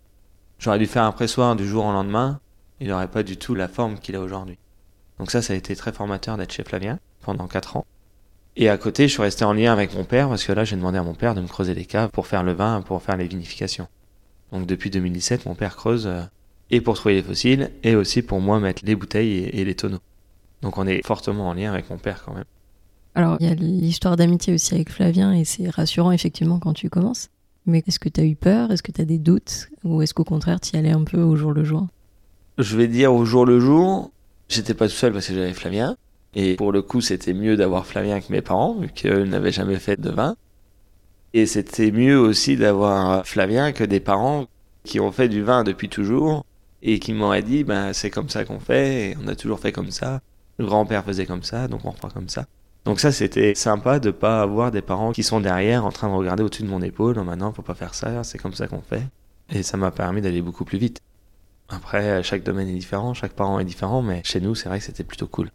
J'aurais 0.59 0.79
dû 0.79 0.85
faire 0.85 1.03
un 1.03 1.11
pressoir 1.11 1.55
du 1.55 1.67
jour 1.67 1.85
au 1.85 1.91
lendemain, 1.91 2.39
il 2.79 2.87
n'aurait 2.87 3.09
pas 3.09 3.23
du 3.23 3.37
tout 3.37 3.55
la 3.55 3.67
forme 3.67 3.99
qu'il 3.99 4.15
a 4.15 4.21
aujourd'hui. 4.21 4.57
Donc 5.19 5.31
ça, 5.31 5.41
ça 5.41 5.53
a 5.53 5.55
été 5.55 5.75
très 5.75 5.91
formateur 5.91 6.37
d'être 6.37 6.53
chez 6.53 6.63
Flavien 6.63 6.99
pendant 7.21 7.47
4 7.47 7.77
ans. 7.77 7.85
Et 8.55 8.69
à 8.69 8.77
côté, 8.77 9.07
je 9.07 9.13
suis 9.13 9.21
resté 9.21 9.45
en 9.45 9.53
lien 9.53 9.71
avec 9.73 9.95
mon 9.95 10.03
père 10.03 10.29
parce 10.29 10.43
que 10.43 10.51
là, 10.51 10.63
j'ai 10.63 10.75
demandé 10.75 10.97
à 10.97 11.03
mon 11.03 11.15
père 11.15 11.33
de 11.33 11.41
me 11.41 11.47
creuser 11.47 11.73
des 11.73 11.85
caves 11.85 12.09
pour 12.11 12.27
faire 12.27 12.43
le 12.43 12.53
vin, 12.53 12.81
pour 12.81 13.01
faire 13.01 13.17
les 13.17 13.27
vinifications. 13.27 13.87
Donc 14.51 14.67
depuis 14.67 14.91
2017, 14.91 15.47
mon 15.47 15.55
père 15.55 15.75
creuse 15.75 16.05
euh, 16.05 16.21
et 16.69 16.79
pour 16.79 16.95
trouver 16.95 17.15
les 17.15 17.23
fossiles 17.23 17.71
et 17.83 17.95
aussi 17.95 18.21
pour 18.21 18.39
moi 18.39 18.59
mettre 18.59 18.83
les 18.85 18.95
bouteilles 18.95 19.49
et, 19.51 19.65
les 19.65 19.75
tonneaux. 19.75 20.01
Donc 20.61 20.77
on 20.77 20.85
est 20.85 21.05
fortement 21.05 21.49
en 21.49 21.53
lien 21.53 21.73
avec 21.73 21.89
mon 21.89 21.97
père 21.97 22.23
quand 22.23 22.33
même. 22.33 22.45
Alors 23.15 23.37
il 23.39 23.47
y 23.47 23.49
a 23.49 23.55
l'histoire 23.55 24.15
d'amitié 24.15 24.53
aussi 24.53 24.75
avec 24.75 24.91
Flavien 24.91 25.33
et 25.33 25.43
c'est 25.43 25.69
rassurant 25.69 26.11
effectivement 26.11 26.59
quand 26.59 26.73
tu 26.73 26.89
commences. 26.89 27.29
Mais 27.65 27.83
est-ce 27.87 27.99
que 27.99 28.09
tu 28.09 28.21
as 28.21 28.25
eu 28.25 28.35
peur? 28.35 28.71
Est-ce 28.71 28.83
que 28.83 28.91
tu 28.91 29.01
as 29.01 29.05
des 29.05 29.17
doutes? 29.17 29.69
Ou 29.83 30.01
est-ce 30.01 30.13
qu'au 30.13 30.23
contraire 30.23 30.59
tu 30.59 30.75
y 30.75 30.79
allais 30.79 30.91
un 30.91 31.03
peu 31.03 31.21
au 31.21 31.35
jour 31.35 31.51
le 31.51 31.63
jour? 31.63 31.87
Je 32.59 32.77
vais 32.77 32.87
dire 32.87 33.13
au 33.13 33.25
jour 33.25 33.45
le 33.45 33.59
jour, 33.59 34.11
j'étais 34.49 34.75
pas 34.75 34.87
tout 34.87 34.93
seul 34.93 35.13
parce 35.13 35.27
que 35.27 35.33
j'avais 35.33 35.53
Flavien. 35.53 35.95
Et 36.35 36.55
pour 36.55 36.71
le 36.71 36.81
coup, 36.81 37.01
c'était 37.01 37.33
mieux 37.33 37.55
d'avoir 37.55 37.85
Flavien 37.85 38.19
que 38.21 38.31
mes 38.31 38.41
parents, 38.41 38.75
vu 38.75 38.89
qu'ils 38.89 39.23
n'avaient 39.23 39.51
jamais 39.51 39.77
fait 39.77 39.99
de 39.99 40.09
vin. 40.09 40.35
Et 41.33 41.45
c'était 41.45 41.91
mieux 41.91 42.19
aussi 42.19 42.57
d'avoir 42.57 43.25
Flavien 43.25 43.71
que 43.71 43.83
des 43.83 43.99
parents 43.99 44.45
qui 44.83 44.99
ont 44.99 45.11
fait 45.11 45.29
du 45.29 45.41
vin 45.41 45.63
depuis 45.63 45.89
toujours 45.89 46.45
et 46.81 46.99
qui 46.99 47.13
m'auraient 47.13 47.41
dit, 47.41 47.63
ben, 47.63 47.93
c'est 47.93 48.09
comme 48.09 48.29
ça 48.29 48.45
qu'on 48.45 48.59
fait, 48.59 49.15
on 49.23 49.27
a 49.27 49.35
toujours 49.35 49.59
fait 49.59 49.71
comme 49.71 49.91
ça. 49.91 50.21
Le 50.57 50.65
grand-père 50.65 51.03
faisait 51.03 51.25
comme 51.25 51.43
ça, 51.43 51.67
donc 51.67 51.85
on 51.85 51.91
reprend 51.91 52.09
comme 52.09 52.29
ça. 52.29 52.45
Donc 52.85 52.99
ça, 52.99 53.11
c'était 53.11 53.55
sympa 53.55 53.99
de 53.99 54.11
pas 54.11 54.41
avoir 54.41 54.69
des 54.69 54.81
parents 54.81 55.13
qui 55.13 55.23
sont 55.23 55.39
derrière 55.39 55.85
en 55.85 55.91
train 55.91 56.09
de 56.09 56.13
regarder 56.13 56.43
au-dessus 56.43 56.63
de 56.63 56.67
mon 56.67 56.81
épaule. 56.81 57.15
Non, 57.15 57.23
maintenant, 57.23 57.53
faut 57.53 57.61
pas 57.61 57.75
faire 57.75 57.95
ça, 57.95 58.23
c'est 58.23 58.37
comme 58.37 58.53
ça 58.53 58.67
qu'on 58.67 58.81
fait. 58.81 59.03
Et 59.49 59.63
ça 59.63 59.77
m'a 59.77 59.91
permis 59.91 60.21
d'aller 60.21 60.41
beaucoup 60.41 60.65
plus 60.65 60.77
vite. 60.77 60.99
Après, 61.69 62.21
chaque 62.23 62.43
domaine 62.43 62.67
est 62.67 62.73
différent, 62.73 63.13
chaque 63.13 63.33
parent 63.33 63.59
est 63.59 63.65
différent, 63.65 64.01
mais 64.01 64.21
chez 64.25 64.41
nous, 64.41 64.53
c'est 64.53 64.67
vrai 64.67 64.79
que 64.79 64.85
c'était 64.85 65.05
plutôt 65.05 65.27
cool. 65.27 65.49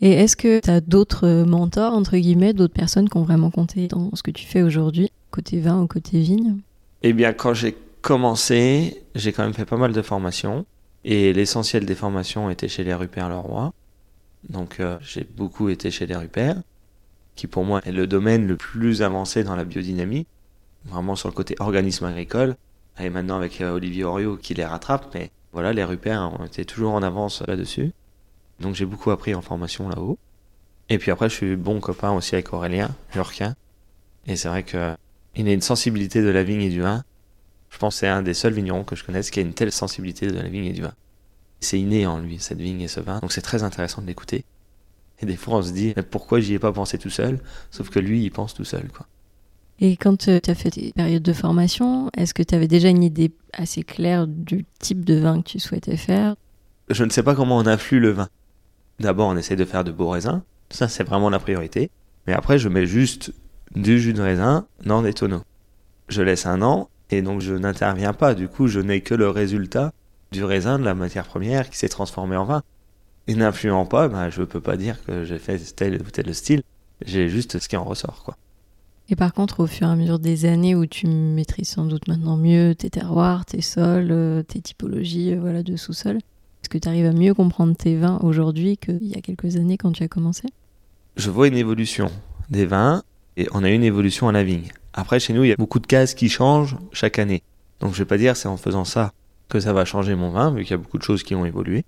Et 0.00 0.12
est-ce 0.12 0.36
que 0.36 0.60
tu 0.60 0.70
as 0.70 0.80
d'autres 0.80 1.44
mentors, 1.44 1.92
entre 1.92 2.16
guillemets, 2.16 2.54
d'autres 2.54 2.74
personnes 2.74 3.08
qui 3.08 3.16
ont 3.16 3.22
vraiment 3.22 3.50
compté 3.50 3.86
dans 3.86 4.10
ce 4.14 4.22
que 4.22 4.30
tu 4.30 4.46
fais 4.46 4.62
aujourd'hui, 4.62 5.10
côté 5.30 5.60
vin 5.60 5.82
ou 5.82 5.86
côté 5.86 6.20
vigne? 6.20 6.56
Eh 7.02 7.12
bien, 7.12 7.32
quand 7.32 7.52
j'ai 7.52 7.76
commencé, 8.00 9.02
j'ai 9.14 9.32
quand 9.32 9.42
même 9.42 9.54
fait 9.54 9.64
pas 9.64 9.76
mal 9.76 9.92
de 9.92 10.02
formations. 10.02 10.64
Et 11.04 11.32
l'essentiel 11.32 11.86
des 11.86 11.94
formations 11.94 12.50
était 12.50 12.68
chez 12.68 12.84
les 12.84 12.94
Rupert 12.94 13.28
Leroy. 13.28 13.72
Donc 14.48 14.80
euh, 14.80 14.96
j'ai 15.00 15.24
beaucoup 15.24 15.68
été 15.68 15.90
chez 15.90 16.06
les 16.06 16.16
Rupert, 16.16 16.56
qui 17.36 17.46
pour 17.46 17.64
moi 17.64 17.80
est 17.84 17.92
le 17.92 18.06
domaine 18.06 18.46
le 18.46 18.56
plus 18.56 19.02
avancé 19.02 19.44
dans 19.44 19.56
la 19.56 19.64
biodynamie, 19.64 20.26
vraiment 20.84 21.16
sur 21.16 21.28
le 21.28 21.34
côté 21.34 21.56
organisme 21.58 22.06
agricole. 22.06 22.56
Et 22.98 23.08
maintenant 23.10 23.36
avec 23.36 23.60
euh, 23.60 23.72
Olivier 23.72 24.04
Oriot 24.04 24.36
qui 24.36 24.54
les 24.54 24.64
rattrape, 24.64 25.10
mais 25.14 25.30
voilà, 25.52 25.72
les 25.72 25.84
Rupert 25.84 26.32
ont 26.38 26.44
été 26.44 26.64
toujours 26.64 26.92
en 26.92 27.02
avance 27.02 27.42
là-dessus. 27.46 27.92
Donc 28.60 28.74
j'ai 28.74 28.86
beaucoup 28.86 29.10
appris 29.10 29.34
en 29.34 29.42
formation 29.42 29.88
là-haut. 29.88 30.18
Et 30.88 30.98
puis 30.98 31.10
après, 31.10 31.28
je 31.28 31.34
suis 31.34 31.56
bon 31.56 31.80
copain 31.80 32.12
aussi 32.12 32.34
avec 32.34 32.52
Aurélien, 32.52 32.90
Jurquin. 33.12 33.54
Et 34.26 34.36
c'est 34.36 34.48
vrai 34.48 34.64
qu'il 34.64 34.78
a 34.78 34.96
une 35.34 35.60
sensibilité 35.60 36.22
de 36.22 36.28
la 36.28 36.42
vigne 36.42 36.62
et 36.62 36.70
du 36.70 36.82
vin 36.82 37.04
je 37.70 37.78
pense 37.78 37.94
que 37.94 38.00
c'est 38.00 38.08
un 38.08 38.22
des 38.22 38.34
seuls 38.34 38.52
vignerons 38.52 38.84
que 38.84 38.96
je 38.96 39.04
connaisse 39.04 39.30
qui 39.30 39.38
a 39.38 39.42
une 39.42 39.54
telle 39.54 39.72
sensibilité 39.72 40.26
de 40.26 40.34
la 40.34 40.48
vigne 40.48 40.66
et 40.66 40.72
du 40.72 40.82
vin. 40.82 40.92
C'est 41.60 41.78
inné 41.78 42.06
en 42.06 42.18
lui, 42.18 42.38
cette 42.38 42.58
vigne 42.58 42.80
et 42.80 42.88
ce 42.88 43.00
vin, 43.00 43.20
donc 43.20 43.32
c'est 43.32 43.42
très 43.42 43.62
intéressant 43.62 44.02
de 44.02 44.06
l'écouter. 44.06 44.44
Et 45.20 45.26
des 45.26 45.36
fois, 45.36 45.58
on 45.58 45.62
se 45.62 45.72
dit, 45.72 45.94
pourquoi 46.10 46.40
j'y 46.40 46.54
ai 46.54 46.58
pas 46.58 46.72
pensé 46.72 46.98
tout 46.98 47.10
seul? 47.10 47.40
Sauf 47.70 47.90
que 47.90 47.98
lui, 47.98 48.24
il 48.24 48.30
pense 48.30 48.54
tout 48.54 48.64
seul, 48.64 48.88
quoi. 48.88 49.06
Et 49.82 49.96
quand 49.96 50.28
euh, 50.28 50.40
tu 50.42 50.50
as 50.50 50.54
fait 50.54 50.70
tes 50.70 50.92
périodes 50.92 51.22
de 51.22 51.32
formation, 51.32 52.10
est-ce 52.14 52.34
que 52.34 52.42
tu 52.42 52.54
avais 52.54 52.68
déjà 52.68 52.88
une 52.88 53.02
idée 53.02 53.32
assez 53.54 53.82
claire 53.82 54.26
du 54.26 54.66
type 54.78 55.06
de 55.06 55.14
vin 55.14 55.40
que 55.40 55.48
tu 55.48 55.58
souhaitais 55.58 55.96
faire? 55.96 56.36
Je 56.90 57.02
ne 57.04 57.10
sais 57.10 57.22
pas 57.22 57.34
comment 57.34 57.56
on 57.56 57.66
influe 57.66 58.00
le 58.00 58.10
vin. 58.10 58.28
D'abord, 59.00 59.28
on 59.28 59.36
essaie 59.36 59.56
de 59.56 59.64
faire 59.64 59.82
de 59.82 59.90
beaux 59.90 60.10
raisins. 60.10 60.42
Ça, 60.70 60.86
c'est 60.86 61.02
vraiment 61.02 61.30
la 61.30 61.38
priorité. 61.38 61.90
Mais 62.26 62.32
après, 62.32 62.58
je 62.58 62.68
mets 62.68 62.86
juste 62.86 63.32
du 63.74 63.98
jus 63.98 64.12
de 64.12 64.22
raisin 64.22 64.66
dans 64.84 65.02
des 65.02 65.14
tonneaux. 65.14 65.42
Je 66.08 66.22
laisse 66.22 66.46
un 66.46 66.62
an 66.62 66.88
et 67.10 67.22
donc 67.22 67.40
je 67.40 67.54
n'interviens 67.54 68.12
pas, 68.12 68.34
du 68.34 68.48
coup 68.48 68.66
je 68.66 68.80
n'ai 68.80 69.00
que 69.00 69.14
le 69.14 69.28
résultat 69.28 69.92
du 70.32 70.44
raisin, 70.44 70.78
de 70.78 70.84
la 70.84 70.94
matière 70.94 71.26
première 71.26 71.70
qui 71.70 71.76
s'est 71.76 71.88
transformée 71.88 72.36
en 72.36 72.44
vin. 72.44 72.62
Et 73.26 73.34
n'influant 73.34 73.86
pas, 73.86 74.08
ben, 74.08 74.28
je 74.30 74.40
ne 74.40 74.46
peux 74.46 74.60
pas 74.60 74.76
dire 74.76 75.02
que 75.04 75.24
j'ai 75.24 75.38
fait 75.38 75.58
tel 75.74 76.00
ou 76.02 76.10
tel 76.10 76.32
style, 76.34 76.62
j'ai 77.04 77.28
juste 77.28 77.58
ce 77.58 77.68
qui 77.68 77.76
en 77.76 77.84
ressort. 77.84 78.22
quoi. 78.24 78.36
Et 79.08 79.16
par 79.16 79.32
contre, 79.32 79.60
au 79.60 79.66
fur 79.66 79.88
et 79.88 79.90
à 79.90 79.96
mesure 79.96 80.18
des 80.18 80.46
années 80.46 80.74
où 80.74 80.86
tu 80.86 81.06
maîtrises 81.06 81.70
sans 81.70 81.84
doute 81.84 82.06
maintenant 82.06 82.36
mieux 82.36 82.74
tes 82.74 82.90
terroirs, 82.90 83.44
tes 83.44 83.60
sols, 83.60 84.10
euh, 84.10 84.42
tes 84.42 84.60
typologies 84.60 85.32
euh, 85.32 85.40
voilà, 85.40 85.62
de 85.62 85.76
sous-sol, 85.76 86.18
que 86.70 86.78
tu 86.78 86.88
arrives 86.88 87.06
à 87.06 87.12
mieux 87.12 87.34
comprendre 87.34 87.76
tes 87.76 87.96
vins 87.96 88.18
aujourd'hui 88.22 88.78
qu'il 88.78 89.06
y 89.06 89.16
a 89.16 89.20
quelques 89.20 89.56
années 89.56 89.76
quand 89.76 89.92
tu 89.92 90.02
as 90.02 90.08
commencé 90.08 90.48
Je 91.16 91.28
vois 91.28 91.48
une 91.48 91.56
évolution 91.56 92.10
des 92.48 92.64
vins 92.64 93.02
et 93.36 93.48
on 93.52 93.64
a 93.64 93.68
une 93.68 93.82
évolution 93.82 94.28
à 94.28 94.32
la 94.32 94.44
vigne. 94.44 94.70
Après, 94.94 95.20
chez 95.20 95.32
nous, 95.32 95.44
il 95.44 95.48
y 95.48 95.52
a 95.52 95.56
beaucoup 95.56 95.80
de 95.80 95.86
cases 95.86 96.14
qui 96.14 96.28
changent 96.28 96.76
chaque 96.92 97.18
année. 97.18 97.42
Donc 97.80 97.92
je 97.92 97.98
vais 97.98 98.06
pas 98.06 98.18
dire 98.18 98.36
c'est 98.36 98.48
en 98.48 98.56
faisant 98.56 98.84
ça 98.84 99.12
que 99.48 99.60
ça 99.60 99.72
va 99.72 99.84
changer 99.84 100.14
mon 100.14 100.30
vin, 100.30 100.52
vu 100.52 100.62
qu'il 100.62 100.70
y 100.70 100.74
a 100.74 100.78
beaucoup 100.78 100.98
de 100.98 101.02
choses 101.02 101.22
qui 101.22 101.34
ont 101.34 101.44
évolué. 101.44 101.84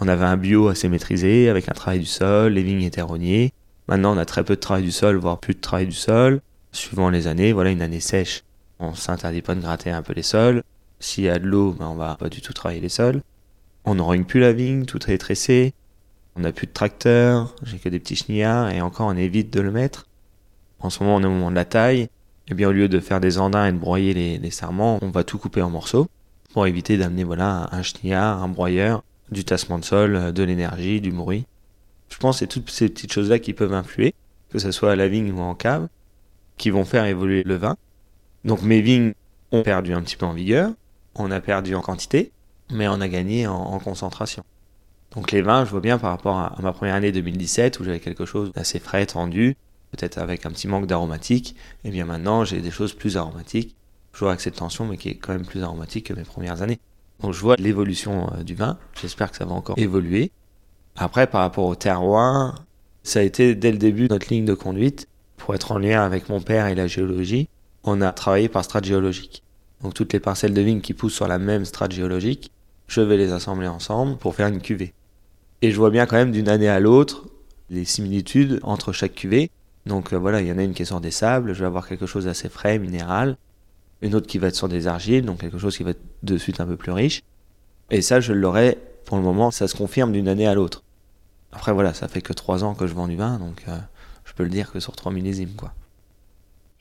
On 0.00 0.08
avait 0.08 0.24
un 0.24 0.36
bio 0.36 0.68
assez 0.68 0.88
maîtrisé, 0.88 1.48
avec 1.48 1.68
un 1.68 1.74
travail 1.74 2.00
du 2.00 2.06
sol, 2.06 2.52
les 2.52 2.62
vignes 2.62 2.82
étaient 2.82 3.02
rognées. 3.02 3.52
Maintenant, 3.86 4.14
on 4.14 4.18
a 4.18 4.24
très 4.24 4.44
peu 4.44 4.56
de 4.56 4.60
travail 4.60 4.82
du 4.82 4.92
sol, 4.92 5.16
voire 5.16 5.38
plus 5.38 5.54
de 5.54 5.60
travail 5.60 5.86
du 5.86 5.92
sol. 5.92 6.40
Suivant 6.72 7.10
les 7.10 7.26
années, 7.26 7.52
voilà, 7.52 7.70
une 7.70 7.82
année 7.82 8.00
sèche, 8.00 8.42
on 8.78 8.94
s'interdit 8.94 9.42
pas 9.42 9.54
de 9.54 9.60
gratter 9.60 9.90
un 9.90 10.02
peu 10.02 10.12
les 10.12 10.22
sols. 10.22 10.62
S'il 11.00 11.24
y 11.24 11.28
a 11.28 11.38
de 11.38 11.46
l'eau, 11.46 11.72
ben, 11.72 11.86
on 11.86 11.94
va 11.94 12.16
pas 12.16 12.28
du 12.28 12.40
tout 12.40 12.52
travailler 12.52 12.80
les 12.80 12.88
sols. 12.88 13.22
On 13.84 13.94
ne 13.94 14.02
rogne 14.02 14.24
plus 14.24 14.40
la 14.40 14.52
vigne, 14.52 14.84
tout 14.84 15.10
est 15.10 15.18
tressé. 15.18 15.74
On 16.36 16.40
n'a 16.40 16.52
plus 16.52 16.66
de 16.66 16.72
tracteur, 16.72 17.54
j'ai 17.62 17.78
que 17.78 17.88
des 17.88 17.98
petits 17.98 18.16
chenillards, 18.16 18.70
et 18.70 18.80
encore 18.80 19.08
on 19.08 19.16
évite 19.16 19.52
de 19.52 19.60
le 19.60 19.72
mettre. 19.72 20.06
En 20.78 20.90
ce 20.90 21.02
moment, 21.02 21.16
on 21.16 21.22
est 21.22 21.26
au 21.26 21.30
moment 21.30 21.50
de 21.50 21.56
la 21.56 21.64
taille 21.64 22.08
eh 22.50 22.54
bien, 22.54 22.68
au 22.68 22.72
lieu 22.72 22.88
de 22.88 22.98
faire 22.98 23.20
des 23.20 23.38
andins 23.38 23.66
et 23.66 23.72
de 23.72 23.78
broyer 23.78 24.14
les, 24.14 24.38
les 24.38 24.50
sarments, 24.50 24.98
on 25.02 25.10
va 25.10 25.22
tout 25.22 25.38
couper 25.38 25.60
en 25.60 25.68
morceaux 25.68 26.08
pour 26.52 26.66
éviter 26.66 26.96
d'amener 26.96 27.24
voilà 27.24 27.68
un 27.72 27.82
chenillard, 27.82 28.42
un 28.42 28.48
broyeur, 28.48 29.04
du 29.30 29.44
tassement 29.44 29.78
de 29.78 29.84
sol, 29.84 30.32
de 30.32 30.42
l'énergie, 30.42 31.02
du 31.02 31.10
bruit. 31.10 31.44
Je 32.08 32.16
pense 32.16 32.36
que 32.36 32.38
c'est 32.40 32.46
toutes 32.46 32.70
ces 32.70 32.88
petites 32.88 33.12
choses-là 33.12 33.38
qui 33.38 33.52
peuvent 33.52 33.74
influer, 33.74 34.14
que 34.48 34.58
ce 34.58 34.72
soit 34.72 34.92
à 34.92 34.96
la 34.96 35.08
vigne 35.08 35.30
ou 35.30 35.40
en 35.40 35.54
cave, 35.54 35.88
qui 36.56 36.70
vont 36.70 36.86
faire 36.86 37.04
évoluer 37.04 37.42
le 37.44 37.56
vin. 37.56 37.76
Donc 38.44 38.62
mes 38.62 38.80
vignes 38.80 39.12
ont 39.52 39.62
perdu 39.62 39.92
un 39.92 40.00
petit 40.00 40.16
peu 40.16 40.24
en 40.24 40.32
vigueur, 40.32 40.72
on 41.14 41.30
a 41.30 41.40
perdu 41.40 41.74
en 41.74 41.82
quantité, 41.82 42.32
mais 42.70 42.88
on 42.88 43.00
a 43.00 43.08
gagné 43.08 43.46
en, 43.46 43.54
en 43.54 43.78
concentration. 43.78 44.44
Donc 45.14 45.32
les 45.32 45.42
vins, 45.42 45.64
je 45.64 45.70
vois 45.70 45.80
bien 45.80 45.98
par 45.98 46.10
rapport 46.10 46.36
à, 46.36 46.54
ma 46.60 46.72
première 46.72 46.94
année 46.94 47.12
2017 47.12 47.80
où 47.80 47.84
j'avais 47.84 48.00
quelque 48.00 48.26
chose 48.26 48.52
d'assez 48.52 48.78
frais, 48.78 49.06
tendu, 49.06 49.56
peut-être 49.90 50.18
avec 50.18 50.44
un 50.44 50.50
petit 50.50 50.68
manque 50.68 50.86
d'aromatique, 50.86 51.56
et 51.84 51.90
bien 51.90 52.04
maintenant 52.04 52.44
j'ai 52.44 52.60
des 52.60 52.70
choses 52.70 52.92
plus 52.92 53.16
aromatiques, 53.16 53.74
toujours 54.12 54.28
avec 54.28 54.40
cette 54.40 54.56
tension, 54.56 54.86
mais 54.86 54.96
qui 54.96 55.08
est 55.08 55.14
quand 55.14 55.32
même 55.32 55.46
plus 55.46 55.62
aromatique 55.62 56.06
que 56.06 56.14
mes 56.14 56.24
premières 56.24 56.62
années. 56.62 56.78
Donc 57.20 57.32
je 57.32 57.40
vois 57.40 57.56
l'évolution 57.56 58.30
euh, 58.34 58.42
du 58.42 58.54
vin, 58.54 58.78
j'espère 59.00 59.30
que 59.30 59.36
ça 59.36 59.44
va 59.44 59.52
encore 59.52 59.78
évoluer. 59.78 60.30
Après, 60.96 61.26
par 61.26 61.40
rapport 61.40 61.66
au 61.66 61.74
terroir, 61.74 62.64
ça 63.02 63.20
a 63.20 63.22
été 63.22 63.54
dès 63.54 63.72
le 63.72 63.78
début 63.78 64.08
notre 64.08 64.28
ligne 64.28 64.44
de 64.44 64.54
conduite. 64.54 65.08
Pour 65.36 65.54
être 65.54 65.72
en 65.72 65.78
lien 65.78 66.04
avec 66.04 66.28
mon 66.28 66.40
père 66.40 66.66
et 66.66 66.74
la 66.74 66.88
géologie, 66.88 67.48
on 67.84 68.00
a 68.00 68.12
travaillé 68.12 68.48
par 68.48 68.64
strate 68.64 68.84
géologique. 68.84 69.44
Donc 69.82 69.94
toutes 69.94 70.12
les 70.12 70.20
parcelles 70.20 70.52
de 70.52 70.60
vignes 70.60 70.80
qui 70.80 70.94
poussent 70.94 71.14
sur 71.14 71.28
la 71.28 71.38
même 71.38 71.64
strate 71.64 71.92
géologique, 71.92 72.50
je 72.88 73.00
vais 73.00 73.16
les 73.16 73.32
assembler 73.32 73.68
ensemble 73.68 74.16
pour 74.16 74.34
faire 74.34 74.48
une 74.48 74.60
cuvée. 74.60 74.92
Et 75.62 75.70
je 75.70 75.76
vois 75.76 75.90
bien 75.90 76.06
quand 76.06 76.16
même 76.16 76.32
d'une 76.32 76.48
année 76.48 76.68
à 76.68 76.80
l'autre 76.80 77.26
les 77.70 77.84
similitudes 77.84 78.60
entre 78.62 78.92
chaque 78.92 79.14
cuvée, 79.14 79.50
donc 79.88 80.12
euh, 80.12 80.16
voilà, 80.16 80.40
il 80.40 80.46
y 80.46 80.52
en 80.52 80.58
a 80.58 80.62
une 80.62 80.74
qui 80.74 80.82
est 80.82 80.86
sur 80.86 81.00
des 81.00 81.10
sables, 81.10 81.54
je 81.54 81.60
vais 81.60 81.66
avoir 81.66 81.88
quelque 81.88 82.06
chose 82.06 82.26
d'assez 82.26 82.48
frais, 82.48 82.78
minéral. 82.78 83.36
Une 84.00 84.14
autre 84.14 84.28
qui 84.28 84.38
va 84.38 84.46
être 84.48 84.54
sur 84.54 84.68
des 84.68 84.86
argiles, 84.86 85.24
donc 85.24 85.40
quelque 85.40 85.58
chose 85.58 85.76
qui 85.76 85.82
va 85.82 85.90
être 85.90 86.02
de 86.22 86.38
suite 86.38 86.60
un 86.60 86.66
peu 86.66 86.76
plus 86.76 86.92
riche. 86.92 87.22
Et 87.90 88.00
ça, 88.00 88.20
je 88.20 88.32
l'aurai, 88.32 88.78
pour 89.06 89.16
le 89.16 89.22
moment, 89.22 89.50
ça 89.50 89.66
se 89.66 89.74
confirme 89.74 90.12
d'une 90.12 90.28
année 90.28 90.46
à 90.46 90.54
l'autre. 90.54 90.84
Après 91.50 91.72
voilà, 91.72 91.94
ça 91.94 92.06
fait 92.06 92.20
que 92.20 92.32
trois 92.32 92.62
ans 92.62 92.74
que 92.74 92.86
je 92.86 92.94
vends 92.94 93.08
du 93.08 93.16
vin, 93.16 93.38
donc 93.38 93.64
euh, 93.66 93.76
je 94.24 94.34
peux 94.34 94.44
le 94.44 94.50
dire 94.50 94.70
que 94.70 94.78
sur 94.78 94.94
trois 94.94 95.10
millésimes, 95.10 95.54
quoi. 95.56 95.72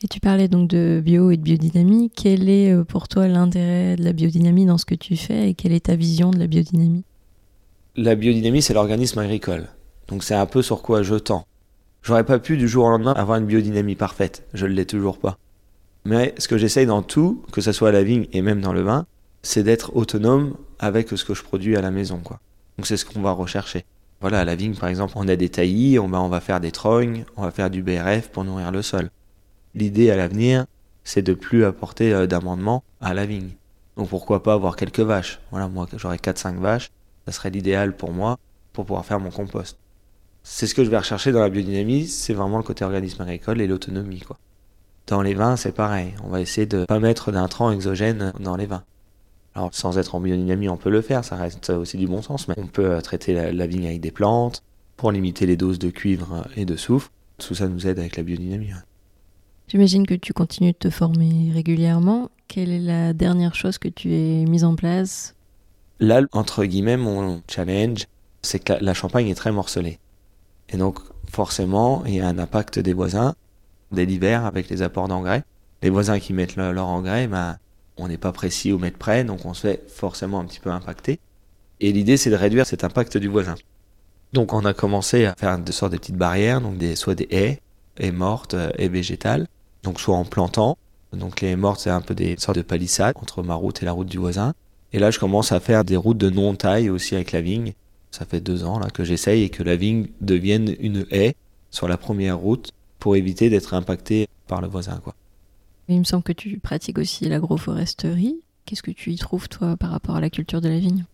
Et 0.04 0.08
tu 0.08 0.20
parlais 0.20 0.48
donc 0.48 0.70
de 0.70 1.02
bio 1.04 1.32
et 1.32 1.38
de 1.38 1.42
biodynamie. 1.42 2.12
Quel 2.16 2.50
est 2.50 2.72
euh, 2.72 2.84
pour 2.84 3.08
toi 3.08 3.28
l'intérêt 3.28 3.96
de 3.96 4.04
la 4.04 4.14
biodynamie 4.14 4.66
dans 4.66 4.78
ce 4.78 4.86
que 4.86 4.94
tu 4.94 5.18
fais 5.18 5.50
et 5.50 5.54
quelle 5.56 5.72
est 5.72 5.88
ta 5.88 5.96
vision 5.96 6.30
de 6.30 6.38
la 6.38 6.46
biodynamie? 6.46 7.04
La 7.96 8.14
biodynamie, 8.14 8.62
c'est 8.62 8.76
l'organisme 8.76 9.18
agricole. 9.18 9.68
Donc 10.08 10.24
c'est 10.24 10.36
un 10.36 10.46
peu 10.46 10.62
sur 10.62 10.84
quoi 10.84 11.02
je 11.02 11.16
tends. 11.16 11.48
J'aurais 12.04 12.26
pas 12.26 12.38
pu 12.38 12.58
du 12.58 12.68
jour 12.68 12.86
au 12.86 12.90
lendemain 12.90 13.14
avoir 13.14 13.40
une 13.40 13.48
biodynamie 13.48 13.96
parfaite, 13.96 14.48
je 14.54 14.68
ne 14.68 14.72
l'ai 14.74 14.86
toujours 14.86 15.18
pas. 15.18 15.40
Mais 16.06 16.36
ce 16.38 16.48
que 16.48 16.58
j'essaye 16.58 16.86
dans 16.86 17.02
tout, 17.02 17.44
que 17.52 17.60
ce 17.60 17.72
soit 17.72 17.90
à 17.90 17.92
la 17.92 18.04
vigne 18.04 18.28
et 18.32 18.44
même 18.44 18.62
dans 18.62 18.74
le 18.74 18.82
vin, 18.82 19.08
c'est 19.42 19.64
d'être 19.64 19.96
autonome 19.96 20.56
avec 20.80 21.10
ce 21.10 21.26
que 21.26 21.34
je 21.34 21.44
produis 21.44 21.76
à 21.76 21.82
la 21.82 21.92
maison, 21.92 22.20
quoi. 22.24 22.40
Donc 22.78 22.86
c'est 22.86 22.98
ce 22.98 23.06
qu'on 23.06 23.22
va 23.22 23.32
rechercher. 23.32 23.84
Voilà, 24.22 24.42
à 24.42 24.46
la 24.46 24.56
vigne, 24.56 24.76
par 24.76 24.90
exemple, 24.90 25.14
on 25.16 25.28
a 25.28 25.36
des 25.36 25.50
taillis, 25.50 26.00
on, 26.00 26.14
on 26.14 26.30
va 26.30 26.40
faire 26.40 26.60
des 26.60 26.72
trognes, 26.72 27.26
on 27.36 27.42
va 27.42 27.52
faire 27.52 27.70
du 27.70 27.82
BRF 27.82 28.30
pour 28.30 28.44
nourrir 28.44 28.72
le 28.72 28.82
sol. 28.84 29.10
L'idée 29.76 30.10
à 30.12 30.16
l'avenir, 30.16 30.66
c'est 31.04 31.22
de 31.22 31.34
plus 31.34 31.66
apporter 31.66 32.14
euh, 32.14 32.28
d'amendements 32.28 32.84
à 33.02 33.14
la 33.14 33.26
vigne. 33.26 33.52
Donc 33.96 34.10
pourquoi 34.10 34.44
pas 34.44 34.54
avoir 34.54 34.76
quelques 34.76 35.00
vaches? 35.00 35.40
Voilà, 35.52 35.68
moi 35.68 35.88
j'aurais 35.96 36.18
4-5 36.18 36.58
vaches, 36.60 36.92
ça 37.26 37.32
serait 37.32 37.50
l'idéal 37.50 37.96
pour 37.96 38.12
moi 38.12 38.38
pour 38.74 38.86
pouvoir 38.86 39.06
faire 39.06 39.20
mon 39.20 39.32
compost. 39.32 39.78
C'est 40.44 40.68
ce 40.68 40.76
que 40.76 40.84
je 40.84 40.90
vais 40.90 40.98
rechercher 40.98 41.32
dans 41.32 41.42
la 41.42 41.50
biodynamie, 41.50 42.08
c'est 42.08 42.34
vraiment 42.34 42.58
le 42.58 42.64
côté 42.64 42.86
organisme 42.86 43.22
agricole 43.22 43.60
et 43.60 43.68
l'autonomie. 43.68 44.20
quoi. 44.20 44.38
Dans 45.08 45.22
les 45.22 45.34
vins, 45.34 45.56
c'est 45.56 45.72
pareil, 45.72 46.14
on 46.24 46.30
va 46.30 46.42
essayer 46.42 46.68
de 46.68 46.86
pas 46.86 47.00
mettre 47.00 47.32
d'intrants 47.32 47.72
exogènes 47.72 48.34
dans 48.40 48.56
les 48.56 48.66
vins. 48.66 48.84
Alors 49.56 49.74
sans 49.74 49.98
être 49.98 50.14
en 50.14 50.20
biodynamie, 50.20 50.70
on 50.70 50.78
peut 50.78 50.92
le 50.92 51.02
faire, 51.02 51.26
ça 51.26 51.36
reste 51.36 51.72
aussi 51.72 51.98
du 51.98 52.06
bon 52.06 52.22
sens, 52.22 52.48
mais 52.48 52.54
on 52.58 52.68
peut 52.68 52.92
euh, 52.92 53.02
traiter 53.02 53.34
la, 53.52 53.68
vigne 53.68 53.88
avec 53.88 54.02
des 54.02 54.12
plantes 54.12 54.64
pour 54.98 55.12
limiter 55.12 55.46
les 55.46 55.58
doses 55.58 55.80
de 55.80 55.90
cuivre 55.90 56.46
et 56.56 56.66
de 56.66 56.76
soufre. 56.76 57.12
Tout 57.40 57.56
ça 57.56 57.68
nous 57.68 57.88
aide 57.88 57.98
avec 57.98 58.18
la 58.18 58.24
biodynamie. 58.24 58.72
J'imagine 59.70 60.08
que 60.08 60.14
tu 60.14 60.32
continues 60.32 60.72
de 60.72 60.78
te 60.78 60.90
former 60.90 61.52
régulièrement. 61.54 62.32
Quelle 62.48 62.72
est 62.72 62.80
la 62.80 63.12
dernière 63.12 63.54
chose 63.54 63.78
que 63.78 63.90
tu 63.90 64.14
as 64.14 64.50
mise 64.50 64.64
en 64.64 64.76
place? 64.76 65.36
Là, 66.00 66.22
entre 66.32 66.64
guillemets, 66.64 66.96
mon 66.96 67.42
challenge, 67.50 68.08
c'est 68.42 68.60
que 68.60 68.72
la, 68.80 68.94
champagne 68.94 69.28
est 69.28 69.36
très 69.36 69.52
morcelée. 69.52 70.00
Et 70.70 70.78
donc, 70.78 71.00
forcément, 71.30 72.06
il 72.06 72.14
y 72.14 72.22
a 72.22 72.28
un 72.30 72.40
impact 72.40 72.80
des 72.80 72.94
voisins, 72.94 73.36
dès 73.92 74.06
l'hiver, 74.06 74.46
avec 74.46 74.70
les 74.70 74.82
apports 74.84 75.10
d'engrais. 75.10 75.44
Les 75.82 75.90
voisins 75.90 76.18
qui 76.20 76.32
mettent 76.32 76.56
leur 76.56 76.88
engrais, 76.88 77.28
ben, 77.28 77.58
on 77.98 78.08
n'est 78.08 78.18
pas 78.18 78.32
précis 78.32 78.72
au 78.72 78.80
mètre 78.80 78.98
près, 78.98 79.26
donc 79.26 79.46
on 79.46 79.54
se 79.54 79.68
fait 79.68 79.84
forcément 79.90 80.40
un 80.40 80.46
petit 80.46 80.62
peu 80.62 80.72
impacter. 80.72 81.20
Et 81.82 81.92
l'idée, 81.92 82.16
c'est 82.16 82.30
de 82.30 82.36
réduire 82.36 82.66
cet 82.66 82.86
impact 82.86 83.18
du 83.18 83.28
voisin. 83.28 83.56
Donc, 84.32 84.54
on 84.54 84.64
a 84.64 84.74
commencé 84.74 85.26
à 85.26 85.36
faire 85.38 85.60
de 85.60 85.72
sorte 85.74 85.92
de 85.92 85.98
petites 85.98 86.16
barrières, 86.16 86.62
donc 86.62 86.78
des, 86.78 86.96
soit 86.96 87.16
des 87.16 87.28
haies, 87.32 87.60
haies 87.98 88.12
mortes 88.14 88.56
et 88.78 88.88
végétales, 88.88 89.46
donc 89.84 90.00
soit 90.00 90.16
en 90.16 90.26
plantant. 90.26 90.78
Donc 91.14 91.42
les 91.42 91.56
mortes, 91.56 91.80
c'est 91.82 91.90
un 91.90 92.02
peu 92.02 92.16
des 92.16 92.36
sortes 92.38 92.58
de 92.58 92.62
palissades 92.62 93.16
entre 93.22 93.44
ma 93.44 93.56
route 93.56 93.82
et 93.82 93.86
la 93.86 93.92
route 93.92 94.08
du 94.08 94.18
voisin. 94.18 94.54
Et 94.94 95.00
là, 95.00 95.12
je 95.12 95.20
commence 95.20 95.52
à 95.52 95.60
faire 95.60 95.84
des 95.84 95.96
routes 95.96 96.18
de 96.18 96.30
non-taille 96.30 96.90
aussi 96.90 97.16
avec 97.16 97.32
la 97.32 97.42
vigne. 97.42 97.74
Ça 98.12 98.26
fait 98.26 98.40
deux 98.40 98.64
ans 98.64 98.80
là 98.80 98.90
que 98.90 99.04
j'essaye 99.04 99.44
et 99.44 99.50
que 99.50 99.64
la 99.64 99.76
vigne 99.76 100.08
devienne 100.22 100.76
une 100.80 101.06
haie 101.12 101.36
sur 101.72 101.88
la 101.88 101.98
première 101.98 102.38
route 102.38 102.72
pour 103.00 103.16
éviter 103.16 103.50
d'être 103.50 103.74
impacté 103.74 104.28
par 104.48 104.62
le 104.62 104.68
voisin. 104.68 105.00
Quoi. 105.04 105.14
Il 105.88 106.00
me 106.00 106.04
semble 106.04 106.24
que 106.24 106.34
tu 106.34 106.60
pratiques 106.60 106.98
aussi 106.98 107.26
l'agroforesterie. 107.30 108.42
Qu'est-ce 108.66 108.84
que 108.84 108.92
tu 108.92 109.12
y 109.12 109.18
trouves, 109.18 109.48
toi, 109.48 109.78
par 109.78 109.92
rapport 109.92 110.16
à 110.16 110.22
la 110.22 110.30
culture 110.30 110.62
de 110.62 110.68
la 110.68 110.80
vigne? 110.80 111.06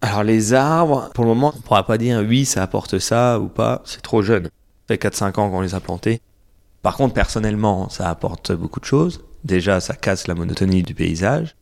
Alors, 0.00 0.24
les 0.24 0.54
arbres, 0.54 1.10
pour 1.14 1.24
le 1.24 1.30
moment, 1.30 1.52
on 1.54 1.58
ne 1.58 1.62
pourra 1.62 1.84
pas 1.84 1.98
dire 1.98 2.24
oui, 2.26 2.44
ça 2.44 2.62
apporte 2.62 2.98
ça 2.98 3.40
ou 3.40 3.48
pas. 3.48 3.82
C'est 3.84 4.02
trop 4.02 4.22
jeune. 4.22 4.44
Ça 4.44 4.50
fait 4.88 5.02
4-5 5.02 5.40
ans 5.40 5.50
qu'on 5.50 5.60
les 5.60 5.74
a 5.74 5.80
plantés. 5.80 6.20
Par 6.82 6.96
contre, 6.96 7.14
personnellement, 7.14 7.88
ça 7.88 8.08
apporte 8.08 8.52
beaucoup 8.52 8.80
de 8.80 8.84
choses. 8.84 9.24
Déjà, 9.44 9.80
ça 9.80 9.94
casse 9.94 10.26
la 10.26 10.34
monotonie 10.34 10.82
du 10.82 10.94
paysage. 10.94 11.56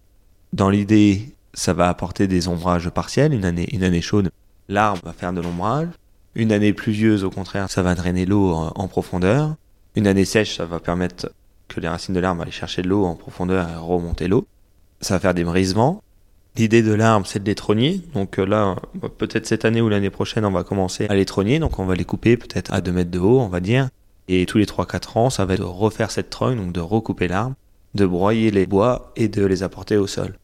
Dans 0.53 0.71
l'idée, 0.71 1.35
ça 1.55 1.73
va 1.73 1.89
apporter 1.89 2.27
des 2.27 2.49
ombrages 2.49 2.91
partiels. 2.91 3.33
Une 3.33 3.45
année, 3.45 3.69
une 3.73 3.85
année 3.85 4.03
chaude, 4.03 4.31
l'arbre 4.69 5.01
va 5.05 5.13
faire 5.13 5.33
de 5.33 5.41
l'ombrage. 5.41 5.89
Une 6.35 6.53
année 6.53 6.73
pluvieuse, 6.73 7.25
au 7.25 7.31
contraire, 7.31 7.71
ça 7.71 7.83
va 7.83 7.95
drainer 7.95 8.27
l'eau 8.27 8.53
en 8.53 8.89
profondeur. 8.89 9.55
Une 9.97 10.07
année 10.07 10.25
sèche, 10.25 10.57
ça 10.57 10.67
va 10.67 10.81
permettre 10.81 11.31
que 11.69 11.81
les 11.81 11.89
racines 11.89 12.15
de 12.15 12.21
l'arbre 12.21 12.43
aillent 12.43 12.51
chercher 12.53 12.83
de 12.83 12.89
l'eau 12.89 13.05
en 13.05 13.15
profondeur 13.15 13.69
et 13.69 13.77
remonter 13.77 14.29
l'eau. 14.29 14.47
Ça 15.01 15.15
va 15.15 15.21
faire 15.21 15.35
des 15.35 15.45
brisements. 15.45 16.03
L'idée 16.57 16.83
de 16.83 16.93
l'arbre, 16.93 17.27
c'est 17.27 17.41
de 17.41 17.47
les 17.47 17.55
trogner. 17.55 18.01
Donc 18.15 18.39
euh, 18.39 18.47
là, 18.47 18.77
peut-être 19.19 19.47
cette 19.47 19.65
année 19.65 19.81
ou 19.81 19.89
l'année 19.89 20.11
prochaine, 20.11 20.45
on 20.45 20.51
va 20.51 20.63
commencer 20.65 21.07
à 21.09 21.15
les 21.15 21.25
trogner. 21.25 21.59
Donc 21.59 21.79
on 21.79 21.85
va 21.85 21.95
les 21.95 22.05
couper 22.05 22.37
peut-être 22.37 22.73
à 22.73 22.81
2 22.81 22.93
mètres 22.93 23.11
de 23.11 23.19
haut, 23.19 23.41
on 23.41 23.49
va 23.49 23.61
dire. 23.61 23.89
Et 24.29 24.47
tous 24.47 24.59
les 24.59 24.65
3-4 24.65 25.19
ans, 25.19 25.31
ça 25.31 25.45
va 25.45 25.55
être 25.55 25.61
de 25.61 25.65
refaire 25.65 26.11
cette 26.11 26.31
trogne, 26.31 26.57
donc 26.57 26.73
de 26.73 26.81
recouper 26.81 27.29
l'arbre, 27.29 27.55
de 27.95 28.07
broyer 28.07 28.51
les 28.51 28.67
bois 28.67 29.13
et 29.17 29.29
de 29.29 29.45
les 29.45 29.63
apporter 29.63 29.97
au 29.97 30.07
sol. 30.07 30.39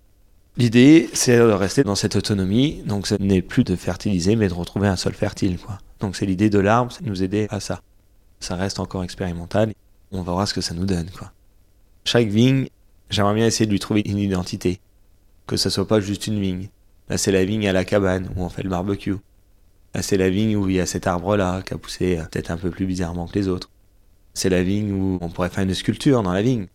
L'idée, 0.56 1.08
c'est 1.12 1.38
de 1.38 1.42
rester 1.42 1.84
dans 1.84 1.94
cette 1.94 2.16
autonomie, 2.16 2.82
donc 2.84 3.06
ce 3.06 3.14
n'est 3.14 3.42
plus 3.42 3.64
de 3.64 3.76
fertiliser, 3.76 4.36
mais 4.36 4.48
de 4.48 4.54
retrouver 4.54 4.88
un 4.88 4.96
sol 4.96 5.14
fertile. 5.14 5.58
Quoi. 5.58 5.78
Donc 6.00 6.16
c'est 6.16 6.26
l'idée 6.26 6.50
de 6.50 6.58
l'arbre, 6.58 6.92
c'est 6.92 7.04
de 7.04 7.08
nous 7.08 7.22
aider 7.22 7.46
à 7.50 7.60
ça. 7.60 7.80
Ça 8.40 8.56
reste 8.56 8.80
encore 8.80 9.04
expérimental, 9.04 9.72
on 10.12 10.22
voir 10.22 10.46
ce 10.46 10.54
que 10.54 10.60
ça 10.60 10.74
nous 10.74 10.86
donne. 10.86 11.08
Quoi. 11.10 11.32
Chaque 12.04 12.28
vigne, 12.28 12.68
j'aimerais 13.10 13.34
bien 13.34 13.46
essayer 13.46 13.66
de 13.66 13.70
lui 13.70 13.78
trouver 13.78 14.02
une 14.04 14.18
identité, 14.18 14.80
que 15.46 15.56
ce 15.56 15.70
soit 15.70 15.86
pas 15.86 16.00
juste 16.00 16.26
une 16.26 16.40
vigne. 16.40 16.68
Là, 17.08 17.16
c'est 17.16 17.32
la 17.32 17.44
vigne 17.44 17.68
à 17.68 17.72
la 17.72 17.84
cabane, 17.84 18.28
où 18.36 18.42
on 18.42 18.48
fait 18.48 18.62
le 18.62 18.70
barbecue. 18.70 19.16
C'est 20.00 20.16
la 20.16 20.30
vigne 20.30 20.56
où 20.56 20.68
il 20.68 20.76
y 20.76 20.80
a 20.80 20.86
cet 20.86 21.06
arbre-là 21.06 21.62
qui 21.62 21.74
a 21.74 21.78
poussé 21.78 22.20
peut-être 22.30 22.50
un 22.50 22.56
peu 22.56 22.70
plus 22.70 22.86
bizarrement 22.86 23.26
que 23.26 23.38
les 23.38 23.48
autres. 23.48 23.70
C'est 24.34 24.48
la 24.48 24.62
vigne 24.62 24.92
où 24.92 25.18
on 25.20 25.28
pourrait 25.28 25.50
faire 25.50 25.64
une 25.64 25.74
sculpture 25.74 26.22
dans 26.22 26.32
la 26.32 26.42
vigne. 26.42 26.66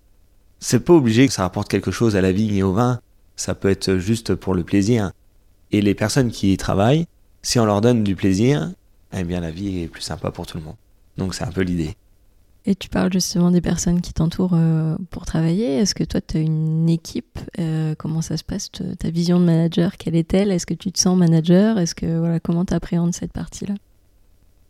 C'est 0.59 0.81
pas 0.81 0.93
obligé 0.93 1.27
que 1.27 1.33
ça 1.33 1.43
rapporte 1.43 1.69
quelque 1.69 1.91
chose 1.91 2.15
à 2.15 2.21
la 2.21 2.31
vigne 2.31 2.55
et 2.55 2.63
au 2.63 2.73
vin. 2.73 2.99
Ça 3.35 3.55
peut 3.55 3.69
être 3.69 3.97
juste 3.97 4.35
pour 4.35 4.53
le 4.53 4.63
plaisir. 4.63 5.11
Et 5.71 5.81
les 5.81 5.95
personnes 5.95 6.31
qui 6.31 6.51
y 6.53 6.57
travaillent, 6.57 7.05
si 7.41 7.59
on 7.59 7.65
leur 7.65 7.81
donne 7.81 8.03
du 8.03 8.15
plaisir, 8.15 8.71
eh 9.13 9.23
bien 9.23 9.39
la 9.39 9.51
vie 9.51 9.83
est 9.83 9.87
plus 9.87 10.01
sympa 10.01 10.31
pour 10.31 10.45
tout 10.45 10.57
le 10.57 10.63
monde. 10.63 10.75
Donc 11.17 11.33
c'est 11.33 11.43
un 11.43 11.51
peu 11.51 11.61
l'idée. 11.61 11.95
Et 12.67 12.73
tu 12.73 12.89
parles 12.89 13.13
justement 13.13 13.51
des 13.51 13.61
personnes 13.61 14.01
qui 14.01 14.11
t'entourent 14.11 14.55
euh, 14.55 14.95
pour 15.11 15.25
travailler. 15.25 15.77
Est-ce 15.77 15.93
que 15.93 16.03
toi, 16.03 16.19
tu 16.19 16.37
as 16.37 16.39
une 16.39 16.89
équipe 16.89 17.37
euh, 17.59 17.93
Comment 17.97 18.23
ça 18.23 18.37
se 18.37 18.43
passe 18.43 18.71
Ta 18.71 19.09
vision 19.09 19.39
de 19.39 19.45
manager, 19.45 19.97
quelle 19.97 20.15
est-elle? 20.15 20.51
Est-ce 20.51 20.65
que 20.65 20.73
tu 20.73 20.91
te 20.91 20.99
sens 20.99 21.15
manager? 21.15 21.77
Est-ce 21.77 21.93
que 21.93 22.17
voilà, 22.17 22.39
comment 22.39 22.65
tu 22.65 22.73
appréhendes 22.73 23.13
cette 23.13 23.33
partie-là? 23.33 23.75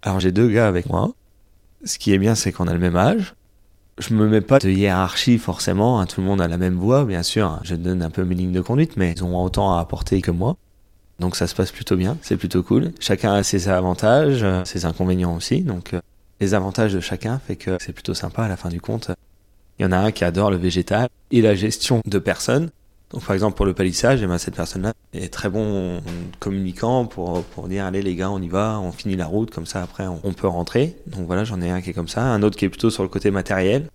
Alors 0.02 0.20
j'ai 0.20 0.34
deux 0.34 0.50
gars 0.50 0.68
avec 0.68 0.88
moi. 0.90 1.14
Ce 1.86 1.98
qui 1.98 2.14
est 2.14 2.18
bien, 2.18 2.36
c'est 2.36 2.52
qu'on 2.52 2.68
a 2.68 2.74
le 2.74 2.80
même 2.80 2.98
âge. 2.98 3.34
Je 3.98 4.14
me 4.14 4.28
mets 4.28 4.42
pas 4.42 4.60
de 4.60 4.70
hiérarchie 4.70 5.38
forcément. 5.38 6.02
Hein. 6.02 6.06
Tout 6.06 6.20
le 6.20 6.28
monde 6.28 6.42
a 6.42 6.50
la 6.50 6.58
même 6.58 6.76
voix, 6.76 7.06
bien 7.06 7.24
sûr. 7.24 7.62
Je 7.64 7.76
donne 7.76 8.02
un 8.02 8.10
peu 8.10 8.26
mes 8.26 8.36
lignes 8.36 8.52
de 8.52 8.60
conduite, 8.60 8.98
mais 8.98 9.14
ils 9.16 9.24
ont 9.24 9.42
autant 9.42 9.78
à 9.78 9.80
apporter 9.80 10.22
que 10.22 10.32
moi. 10.32 10.58
Donc 11.20 11.38
ça 11.38 11.48
se 11.48 11.56
passe 11.56 11.72
plutôt 11.72 11.96
bien, 11.96 12.18
c'est 12.22 12.36
plutôt 12.36 12.62
cool. 12.62 12.92
Chacun 13.00 13.32
a 13.34 13.44
ses 13.44 13.70
avantages, 13.70 14.44
euh, 14.44 14.66
ses 14.66 14.84
inconvénients 14.84 15.34
aussi. 15.34 15.62
Donc 15.62 15.96
les 16.40 16.54
avantages 16.54 16.94
de 16.94 17.00
chacun 17.00 17.40
fait 17.40 17.56
que 17.56 17.78
c'est 17.80 17.94
plutôt 17.94 18.14
sympa 18.14 18.44
à 18.44 18.48
la 18.48 18.58
fin 18.58 18.70
du 18.70 18.82
compte. 18.82 19.12
Il 19.80 19.84
y 19.84 19.86
en 19.86 19.92
a 19.92 19.98
un 19.98 20.12
qui 20.12 20.24
adore 20.24 20.52
le 20.52 20.58
végétal 20.58 21.10
et 21.32 21.42
la 21.42 21.56
gestion 21.56 22.02
de 22.06 22.20
personnes. 22.20 22.70
Donc 23.12 23.24
par 23.24 23.34
exemple 23.34 23.56
pour 23.56 23.66
le 23.66 23.74
palissage, 23.74 24.22
eh 24.24 24.28
ben, 24.28 24.38
cette 24.38 24.56
personne-là 24.56 24.94
est 25.14 25.32
très 25.32 25.50
bon 25.50 26.02
communicant 26.40 27.06
pour, 27.06 27.44
pour 27.44 27.68
dire 27.68 27.86
allez 27.86 28.02
les 28.02 28.16
gars 28.16 28.32
on 28.32 28.42
y 28.42 28.48
va, 28.48 28.80
on 28.80 28.92
finit 28.92 29.16
la 29.16 29.28
route, 29.28 29.52
comme 29.52 29.66
ça 29.66 29.82
après 29.82 30.08
on, 30.08 30.34
peut 30.34 30.48
rentrer. 30.48 30.98
Donc 31.08 31.28
voilà 31.28 31.44
j'en 31.44 31.62
ai 31.62 31.70
un 31.70 31.82
qui 31.82 31.92
est 31.92 31.94
comme 31.94 32.08
ça, 32.08 32.24
un 32.24 32.42
autre 32.42 32.58
qui 32.58 32.66
est 32.66 32.70
plutôt 32.70 32.90
sur 32.90 33.04
le 33.04 33.10
côté 33.10 33.32
matériel. 33.32 33.90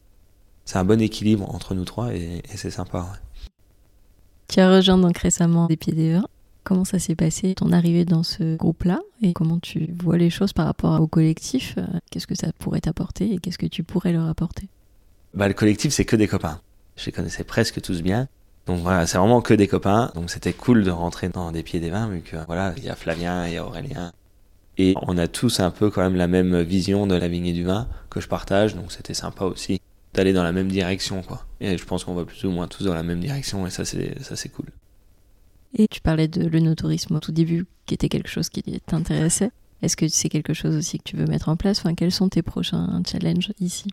C'est 0.65 0.79
un 0.79 0.85
bon 0.85 1.01
équilibre 1.01 1.53
entre 1.53 1.75
nous 1.75 1.85
trois 1.85 2.15
et, 2.15 2.43
c'est 2.55 2.71
sympa. 2.71 3.07
Tu 4.49 4.61
as 4.61 4.71
rejoint 4.71 4.99
donc 4.99 5.19
récemment 5.19 5.67
des 5.67 5.77
pieds. 5.77 6.19
Comment 6.65 6.85
ça 6.85 6.99
s'est 6.99 7.15
passé, 7.15 7.55
ton 7.55 7.73
arrivée 7.73 8.05
dans 8.05 8.23
ce 8.23 8.57
groupe-là 8.57 9.01
Et 9.23 9.33
comment 9.33 9.59
tu 9.59 9.93
vois 9.99 10.19
les 10.19 10.31
choses 10.31 10.53
par 10.53 10.67
rapport 10.67 11.01
au 11.01 11.07
collectif 11.07 11.77
Qu'est-ce 12.11 12.27
que 12.27 12.35
ça 12.35 12.53
pourrait 12.59 12.81
t'apporter 12.81 13.33
et 13.33 13.39
qu'est-ce 13.39 13.59
que 13.59 13.67
tu 13.67 13.83
pourrais 13.83 14.13
leur 14.13 14.29
apporter? 14.29 14.69
Bah, 15.35 15.49
Le 15.49 15.55
collectif, 15.55 15.93
c'est 15.93 16.05
que 16.05 16.17
des 16.17 16.29
copains. 16.29 16.61
Je 16.97 17.07
les 17.07 17.13
connaissais 17.13 17.45
presque 17.45 17.81
tous 17.81 18.03
bien. 18.03 18.29
Donc 18.67 18.81
voilà, 18.81 19.07
c'est 19.07 19.19
vraiment 19.19 19.41
que 19.41 19.55
des 19.55 19.69
copains. 19.69 20.13
Donc 20.15 20.31
c'était 20.31 20.53
cool 20.53 20.85
de 20.85 20.91
rentrer 20.91 21.29
dans 21.29 21.51
des 21.51 21.63
pieds 21.63 21.81
des 21.81 21.91
vins, 21.91 22.09
vu 22.09 22.21
que 22.21 22.37
voilà, 22.47 22.75
il 22.77 22.85
y 22.85 22.89
a 22.89 22.95
Flavien, 22.95 23.47
il 23.47 23.55
y 23.55 23.57
a 23.57 23.65
Aurélien. 23.65 24.13
Et 24.79 24.95
on 25.03 25.19
a 25.19 25.29
tous 25.29 25.61
un 25.61 25.71
peu 25.71 25.91
quand 25.91 26.03
même 26.03 26.17
la 26.17 26.27
même 26.27 26.61
vision 26.61 27.07
de 27.07 27.15
la 27.15 27.29
vigne 27.29 27.47
et 27.47 27.53
du 27.53 27.65
vin 27.65 27.89
que 28.11 28.21
je 28.21 28.29
partage. 28.29 28.75
Donc 28.75 28.93
c'était 28.93 29.15
sympa 29.15 29.45
aussi 29.45 29.81
d'aller 30.15 30.33
dans 30.33 30.43
la 30.43 30.53
même 30.53 30.69
direction, 30.69 31.23
quoi. 31.23 31.45
Et 31.61 31.79
je 31.79 31.85
pense 31.85 32.05
qu'on 32.05 32.15
va 32.15 32.25
plus 32.25 32.45
ou 32.45 32.51
moins 32.51 32.69
tous 32.69 32.85
dans 32.85 32.95
la 32.95 33.03
même 33.03 33.21
direction 33.21 33.67
et 33.67 33.71
ça 33.71 33.85
c'est, 33.85 34.23
ça 34.23 34.37
c'est 34.37 34.49
cool. 34.49 34.67
Et 35.75 35.87
tu 35.89 36.01
parlais 36.01 36.29
de 36.29 36.47
l'œnotourisme 36.47 37.17
au 37.17 37.21
tout 37.21 37.33
début, 37.33 37.67
qui 37.87 37.95
était 37.95 38.09
quelque 38.09 38.29
chose 38.29 38.49
qui 38.49 38.63
t'intéressait. 38.87 39.51
Est-ce 39.83 39.97
que 39.97 40.09
c'est 40.09 40.29
quelque 40.29 40.53
chose 40.53 40.77
aussi 40.77 40.99
que 40.99 41.05
tu 41.05 41.17
veux 41.17 41.27
mettre 41.27 41.49
en 41.49 41.57
place? 41.57 41.79
Enfin, 41.81 41.95
Quels 41.95 42.13
sont 42.13 42.29
tes 42.29 42.43
prochains 42.43 43.03
challenges 43.07 43.53
ici? 43.61 43.89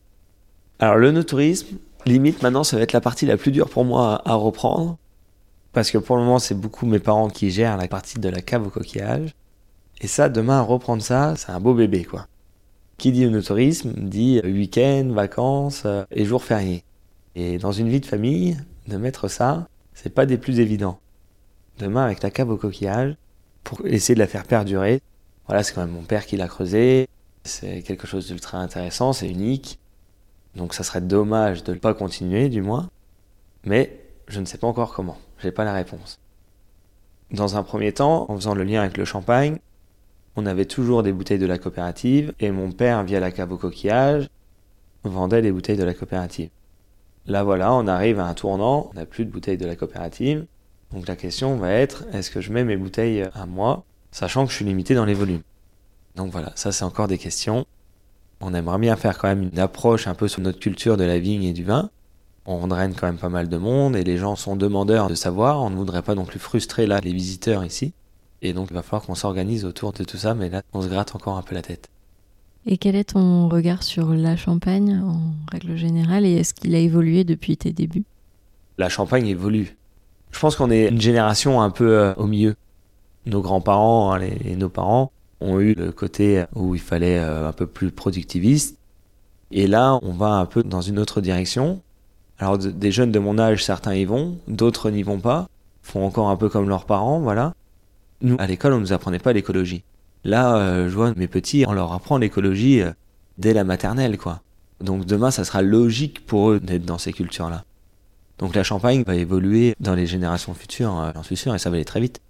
Alors, 0.80 0.98
l'œnotourisme, 0.98 1.78
limite, 2.06 2.42
maintenant, 2.42 2.64
ça 2.64 2.78
va 2.78 2.84
être 2.84 2.94
la 2.94 3.02
partie 3.02 3.26
la 3.26 3.38
plus 3.38 3.52
dure 3.52 3.70
pour 3.70 3.86
moi 3.86 4.22
à, 4.26 4.34
reprendre. 4.34 4.98
Parce 5.72 5.92
que 5.92 5.98
pour 5.98 6.18
le 6.18 6.24
moment, 6.24 6.40
c'est 6.40 6.60
beaucoup 6.60 6.86
mes 6.86 7.00
parents 7.00 7.30
qui 7.30 7.52
gèrent 7.52 7.78
la 7.78 7.88
partie 7.88 8.20
de 8.20 8.30
la 8.30 8.42
cave 8.42 8.68
au 8.68 8.70
coquillage. 8.70 9.34
Et 10.02 10.08
ça, 10.08 10.30
demain, 10.30 10.62
reprendre 10.62 11.02
ça, 11.02 11.36
c'est 11.38 11.52
un 11.52 11.60
beau 11.60 11.74
bébé, 11.74 12.04
quoi. 12.04 12.28
Qui 12.98 13.12
dit 13.12 13.26
œnotourisme 13.26 13.94
dit 13.96 14.42
week-end, 14.44 15.10
vacances 15.12 15.84
euh, 15.86 16.04
et 16.10 16.26
jours 16.26 16.44
fériés. 16.44 16.84
Et 17.36 17.60
dans 17.60 17.72
une 17.72 17.90
vie 17.90 18.00
de 18.00 18.06
famille, 18.08 18.58
de 18.88 18.98
mettre 18.98 19.28
ça, 19.28 19.68
c'est 19.94 20.14
pas 20.14 20.26
des 20.26 20.38
plus 20.38 20.60
évidents 20.60 21.00
demain 21.78 22.06
avec 22.06 22.24
la 22.24 22.32
cave 22.32 22.50
au 22.50 22.58
coquillage 22.58 23.16
pour 23.64 23.86
essayer 23.86 24.16
de 24.16 24.20
la 24.20 24.28
faire 24.28 24.46
perdurer. 24.46 25.02
Voilà, 25.48 25.64
c'est 25.64 25.74
quand 25.74 25.82
même 25.82 25.92
mon 25.92 26.04
père 26.04 26.26
qui 26.26 26.38
l'a 26.38 26.48
creusé. 26.48 27.08
C'est 27.44 27.82
quelque 27.82 28.08
chose 28.08 28.28
d'ultra 28.28 28.58
intéressant, 28.58 29.14
c'est 29.14 29.30
unique. 29.30 29.80
Donc 30.56 30.74
ça 30.74 30.84
serait 30.84 31.02
dommage 31.02 31.64
de 31.64 31.74
ne 31.74 31.80
pas 31.80 31.94
continuer, 31.94 32.50
du 32.50 32.62
moins. 32.62 32.90
Mais 33.64 34.00
je 34.28 34.40
ne 34.40 34.46
sais 34.46 34.58
pas 34.58 34.68
encore 34.68 34.94
comment. 34.94 35.18
J'ai 35.40 35.52
pas 35.52 35.64
la 35.64 35.74
réponse. 35.74 36.20
Dans 37.32 37.58
un 37.58 37.64
premier 37.64 37.94
temps, 37.94 38.26
en 38.30 38.36
faisant 38.36 38.56
le 38.56 38.64
lien 38.64 38.82
avec 38.82 38.98
le 38.98 39.06
champagne, 39.06 39.60
on 40.36 40.46
avait 40.46 40.66
toujours 40.66 41.04
des 41.04 41.12
bouteilles 41.12 41.40
de 41.40 41.46
la 41.46 41.58
coopérative 41.58 42.34
et 42.40 42.52
mon 42.52 42.72
père, 42.72 43.04
via 43.04 43.20
la 43.20 43.32
cave 43.32 43.52
au 43.52 43.58
coquillage, 43.58 44.30
vendait 45.04 45.42
les 45.42 45.52
bouteilles 45.52 45.78
de 45.78 45.84
la 45.84 45.94
coopérative. 45.94 46.50
Là 47.26 47.44
voilà, 47.44 47.74
on 47.74 47.88
arrive 47.88 48.20
à 48.20 48.26
un 48.26 48.34
tournant, 48.34 48.90
on 48.92 48.94
n'a 48.94 49.06
plus 49.06 49.26
de 49.26 49.32
bouteilles 49.32 49.58
de 49.58 49.66
la 49.66 49.76
coopérative. 49.76 50.46
Donc 50.94 51.08
la 51.08 51.16
question 51.16 51.58
va 51.58 51.72
être, 51.72 52.06
est-ce 52.14 52.32
que 52.32 52.42
je 52.42 52.52
mets 52.52 52.64
mes 52.64 52.78
bouteilles 52.78 53.26
à 53.34 53.46
moi, 53.46 53.84
sachant 54.12 54.46
que 54.46 54.52
je 54.52 54.58
suis 54.58 54.66
limité 54.66 54.96
dans 54.96 55.06
les 55.06 55.14
volumes? 55.14 55.42
Donc 56.16 56.32
voilà, 56.32 56.52
ça 56.56 56.72
c'est 56.72 56.86
encore 56.86 57.08
des 57.08 57.18
questions. 57.18 57.66
On 58.40 58.54
aimerait 58.54 58.80
bien 58.80 58.96
faire 58.96 59.18
quand 59.18 59.28
même 59.28 59.50
une 59.52 59.60
approche 59.60 60.08
un 60.08 60.14
peu 60.14 60.28
sur 60.28 60.42
notre 60.42 60.60
culture 60.60 60.98
de 60.98 61.04
la 61.04 61.20
vigne 61.20 61.44
et 61.44 61.54
du 61.54 61.64
vin. 61.64 61.90
On 62.46 62.68
draine 62.68 62.94
quand 62.94 63.08
même 63.08 63.18
pas 63.18 63.30
mal 63.30 63.50
de 63.50 63.58
monde 63.58 63.96
et 63.96 64.04
les 64.04 64.18
gens 64.18 64.36
sont 64.36 64.56
demandeurs 64.56 65.10
de 65.10 65.16
savoir. 65.16 65.62
On 65.62 65.70
ne 65.70 65.76
voudrait 65.76 66.02
pas 66.02 66.16
non 66.16 66.24
plus 66.24 66.40
frustrer 66.40 66.88
là 66.88 67.02
les 67.02 67.12
visiteurs 67.12 67.66
ici. 67.66 67.94
Et 68.42 68.54
donc 68.54 68.68
il 68.70 68.74
va 68.74 68.84
falloir 68.84 69.04
qu'on 69.04 69.16
s'organise 69.16 69.66
autour 69.66 69.92
de 69.92 70.04
tout 70.04 70.18
ça, 70.18 70.34
mais 70.34 70.50
là 70.50 70.62
on 70.72 70.82
se 70.82 70.88
gratte 70.88 71.16
encore 71.16 71.38
un 71.38 71.42
peu 71.42 71.56
la 71.56 71.62
tête. 71.62 71.90
Et 72.66 72.78
quel 72.78 72.96
est 72.96 73.12
ton 73.12 73.50
regard 73.50 73.84
sur 73.84 74.14
la 74.14 74.36
Champagne 74.36 75.02
en 75.04 75.20
règle 75.52 75.76
générale 75.76 76.26
et 76.26 76.34
est-ce 76.34 76.54
qu'il 76.54 76.76
a 76.76 76.80
évolué 76.80 77.24
depuis 77.24 77.58
tes 77.58 77.72
débuts? 77.72 78.04
La 78.78 78.90
Champagne 78.90 79.28
évolue. 79.28 79.76
Je 80.32 80.40
pense 80.40 80.56
qu'on 80.56 80.72
est 80.72 80.90
une 80.90 81.02
génération 81.02 81.62
un 81.62 81.70
peu 81.70 81.98
euh, 81.98 82.14
au 82.16 82.28
milieu. 82.28 82.56
Nos 83.26 83.42
grands-parents 83.42 84.14
hein, 84.14 84.22
et 84.22 84.56
nos 84.56 84.70
parents 84.70 85.12
ont 85.42 85.60
eu 85.60 85.74
le 85.74 85.92
côté 85.92 86.46
où 86.56 86.76
il 86.76 86.82
fallait 86.82 87.20
euh, 87.20 87.50
un 87.50 87.52
peu 87.52 87.68
plus 87.68 87.92
productiviste. 87.92 88.78
Et 89.52 89.68
là, 89.68 90.00
on 90.02 90.12
va 90.12 90.34
un 90.34 90.46
peu 90.46 90.64
dans 90.64 90.82
une 90.82 91.00
autre 91.00 91.22
direction. 91.22 91.82
Alors, 92.40 92.58
des 92.58 92.92
jeunes 92.92 93.12
de 93.12 93.20
mon 93.20 93.40
âge, 93.40 93.64
certains 93.64 93.96
y 93.96 94.06
vont, 94.06 94.38
d'autres 94.48 94.92
n'y 94.92 95.04
vont 95.04 95.20
pas, 95.20 95.48
font 95.82 96.06
encore 96.06 96.30
un 96.30 96.36
peu 96.36 96.50
comme 96.50 96.70
leurs 96.70 96.86
parents, 96.86 97.20
voilà. 97.20 97.54
Nous, 98.22 98.36
à 98.40 98.48
l'école, 98.48 98.74
on 98.74 98.80
nous 98.80 98.94
apprenait 98.94 99.20
pas 99.20 99.34
l'écologie. 99.34 99.84
Là, 100.24 100.58
euh, 100.58 100.90
je 100.90 100.94
vois 100.96 101.14
mes 101.16 101.28
petits, 101.28 101.66
on 101.68 101.74
leur 101.74 101.94
apprend 101.94 102.18
l'écologie 102.18 102.82
dès 103.38 103.54
la 103.54 103.64
maternelle, 103.64 104.18
quoi. 104.18 104.42
Donc 104.82 105.06
demain, 105.06 105.32
ça 105.32 105.44
sera 105.44 105.62
logique 105.62 106.26
pour 106.26 106.52
eux 106.52 106.60
d'être 106.60 106.86
dans 106.86 106.98
ces 106.98 107.14
cultures-là. 107.14 107.64
Donc 108.38 108.56
la 108.56 108.64
Champagne 108.64 109.04
va 109.06 109.16
évoluer 109.16 109.76
dans 109.80 109.96
les 109.96 110.06
générations 110.06 110.54
futures, 110.54 111.12
j'en 111.14 111.24
suis 111.24 111.38
sûr, 111.38 111.56
et 111.56 111.60
ça 111.60 111.70
va 111.70 111.76
aller 111.76 111.86
très 111.86 112.00
vite. 112.00 112.22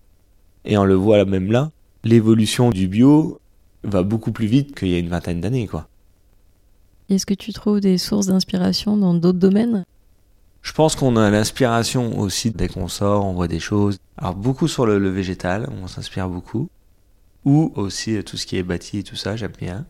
Et 0.66 0.78
on 0.78 0.86
le 0.86 0.96
voit 0.96 1.26
même 1.26 1.52
là, 1.52 1.72
l'évolution 2.04 2.70
du 2.70 2.88
bio 2.88 3.40
va 3.84 4.04
beaucoup 4.04 4.32
plus 4.32 4.48
vite 4.48 4.78
qu'il 4.78 4.90
y 4.90 4.96
a 4.96 5.00
une 5.00 5.10
vingtaine 5.10 5.42
d'années, 5.42 5.68
quoi. 5.68 5.88
Est-ce 7.10 7.26
que 7.26 7.34
tu 7.34 7.54
trouves 7.54 7.80
des 7.80 7.98
sources 7.98 8.28
d'inspiration 8.28 8.98
dans 8.98 9.14
d'autres 9.14 9.40
domaines? 9.40 9.86
Je 10.62 10.74
pense 10.74 10.98
qu'on 10.98 11.16
a 11.16 11.30
l'inspiration 11.30 12.20
aussi 12.20 12.52
dès 12.52 12.68
qu'on 12.68 12.90
sort, 12.90 13.26
on 13.26 13.34
voit 13.34 13.48
des 13.48 13.62
choses. 13.62 13.98
Alors 14.18 14.36
beaucoup 14.36 14.68
sur 14.68 14.86
le, 14.86 14.98
végétal, 15.10 15.70
on 15.82 15.88
s'inspire 15.88 16.28
beaucoup. 16.28 16.70
Ou 17.46 17.72
aussi 17.76 18.22
tout 18.26 18.36
ce 18.36 18.46
qui 18.46 18.58
est 18.58 18.64
bâti 18.64 19.00
et 19.00 19.04
tout 19.04 19.16
ça, 19.16 19.38
j'aime 19.38 19.54
bien. 19.58 19.86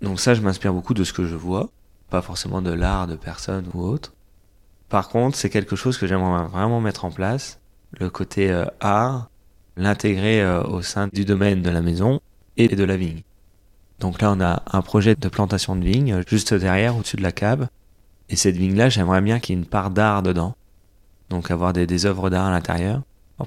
Donc 0.00 0.18
ça, 0.18 0.34
je 0.34 0.40
m'inspire 0.40 0.72
beaucoup 0.72 0.94
de 0.94 1.04
ce 1.04 1.12
que 1.12 1.26
je 1.26 1.36
vois, 1.36 1.70
pas 2.10 2.22
forcément 2.22 2.60
de 2.60 2.72
l'art 2.72 3.06
de 3.06 3.14
personne 3.14 3.66
ou 3.72 3.82
autre. 3.82 4.12
Par 4.92 5.08
contre, 5.08 5.38
c'est 5.38 5.48
quelque 5.48 5.74
chose 5.74 5.96
que 5.96 6.06
j'aimerais 6.06 6.46
vraiment 6.48 6.82
mettre 6.82 7.06
en 7.06 7.10
place, 7.10 7.60
le 7.98 8.10
côté 8.10 8.50
euh, 8.50 8.66
art, 8.80 9.30
l'intégrer 9.78 10.42
euh, 10.42 10.62
au 10.64 10.82
sein 10.82 11.08
du 11.10 11.24
domaine 11.24 11.62
de 11.62 11.70
la 11.70 11.80
maison 11.80 12.20
et 12.58 12.68
de 12.68 12.84
la 12.84 12.98
vigne. 12.98 13.22
Donc 14.00 14.20
là, 14.20 14.34
on 14.36 14.40
a 14.42 14.62
un 14.70 14.82
projet 14.82 15.14
de 15.14 15.28
plantation 15.30 15.76
de 15.76 15.82
vigne 15.82 16.12
euh, 16.12 16.22
juste 16.26 16.52
derrière, 16.52 16.94
au-dessus 16.94 17.16
de 17.16 17.22
la 17.22 17.32
cave. 17.32 17.68
Et 18.28 18.36
cette 18.36 18.58
vigne-là, 18.58 18.90
j'aimerais 18.90 19.22
bien 19.22 19.40
qu'il 19.40 19.54
y 19.54 19.58
ait 19.58 19.62
une 19.62 19.66
part 19.66 19.88
d'art 19.88 20.22
dedans. 20.22 20.56
Donc 21.30 21.50
avoir 21.50 21.72
des, 21.72 22.04
œuvres 22.04 22.28
d'art 22.28 22.44
à 22.44 22.50
l'intérieur. 22.50 23.00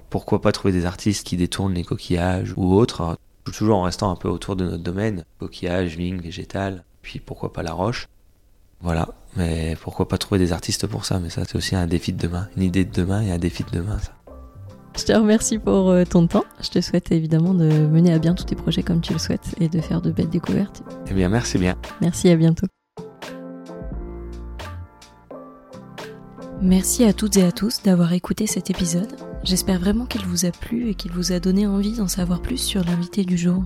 Pourquoi 0.09 0.41
pas 0.41 0.51
trouver 0.51 0.73
des 0.73 0.87
artistes 0.87 1.27
qui 1.27 1.37
détournent 1.37 1.75
les 1.75 1.83
coquillages 1.83 2.55
ou 2.57 2.73
autres, 2.73 3.19
toujours 3.43 3.77
en 3.77 3.83
restant 3.83 4.09
un 4.09 4.15
peu 4.15 4.29
autour 4.29 4.55
de 4.55 4.65
notre 4.65 4.81
domaine. 4.81 5.25
Coquillages, 5.37 5.95
vigne, 5.95 6.17
végétal, 6.17 6.83
puis 7.03 7.19
pourquoi 7.19 7.53
pas 7.53 7.61
la 7.61 7.73
roche. 7.73 8.09
Voilà, 8.81 9.09
mais 9.35 9.75
pourquoi 9.81 10.07
pas 10.07 10.17
trouver 10.17 10.39
des 10.39 10.51
artistes 10.51 10.87
pour 10.87 11.05
ça? 11.05 11.19
Mais 11.19 11.29
ça, 11.29 11.43
c'est 11.45 11.55
aussi 11.55 11.75
un 11.75 11.87
défi 11.87 12.13
de 12.13 12.19
demain. 12.19 12.47
Une 12.55 12.63
idée 12.63 12.85
de 12.85 12.91
demain 12.91 13.21
et 13.21 13.31
un 13.31 13.37
défi 13.37 13.63
de 13.63 13.71
demain, 13.71 13.97
ça. 13.99 14.11
Je 14.97 15.03
te 15.03 15.11
remercie 15.11 15.59
pour 15.59 15.89
euh, 15.89 16.05
ton 16.05 16.25
temps. 16.25 16.45
Je 16.61 16.69
te 16.69 16.79
souhaite 16.79 17.11
évidemment 17.11 17.53
de 17.53 17.65
mener 17.65 18.13
à 18.13 18.19
bien 18.19 18.33
tous 18.33 18.45
tes 18.45 18.55
projets 18.55 18.81
comme 18.81 19.01
tu 19.01 19.11
le 19.11 19.19
souhaites 19.19 19.53
et 19.59 19.67
de 19.67 19.81
faire 19.81 20.01
de 20.01 20.09
belles 20.09 20.29
découvertes. 20.29 20.83
Eh 21.09 21.13
bien, 21.13 21.27
merci 21.27 21.57
bien. 21.57 21.75
Merci, 22.01 22.29
à 22.29 22.35
bientôt. 22.37 22.67
Merci 26.61 27.03
à 27.03 27.11
toutes 27.11 27.35
et 27.35 27.43
à 27.43 27.51
tous 27.51 27.83
d'avoir 27.83 28.13
écouté 28.13 28.47
cet 28.47 28.69
épisode. 28.69 29.13
J'espère 29.43 29.79
vraiment 29.79 30.05
qu'il 30.05 30.25
vous 30.25 30.45
a 30.45 30.51
plu 30.51 30.89
et 30.89 30.95
qu'il 30.95 31.11
vous 31.11 31.33
a 31.33 31.39
donné 31.39 31.67
envie 31.67 31.97
d'en 31.97 32.07
savoir 32.07 32.41
plus 32.41 32.57
sur 32.57 32.83
l'invité 32.85 33.25
du 33.25 33.37
jour. 33.37 33.65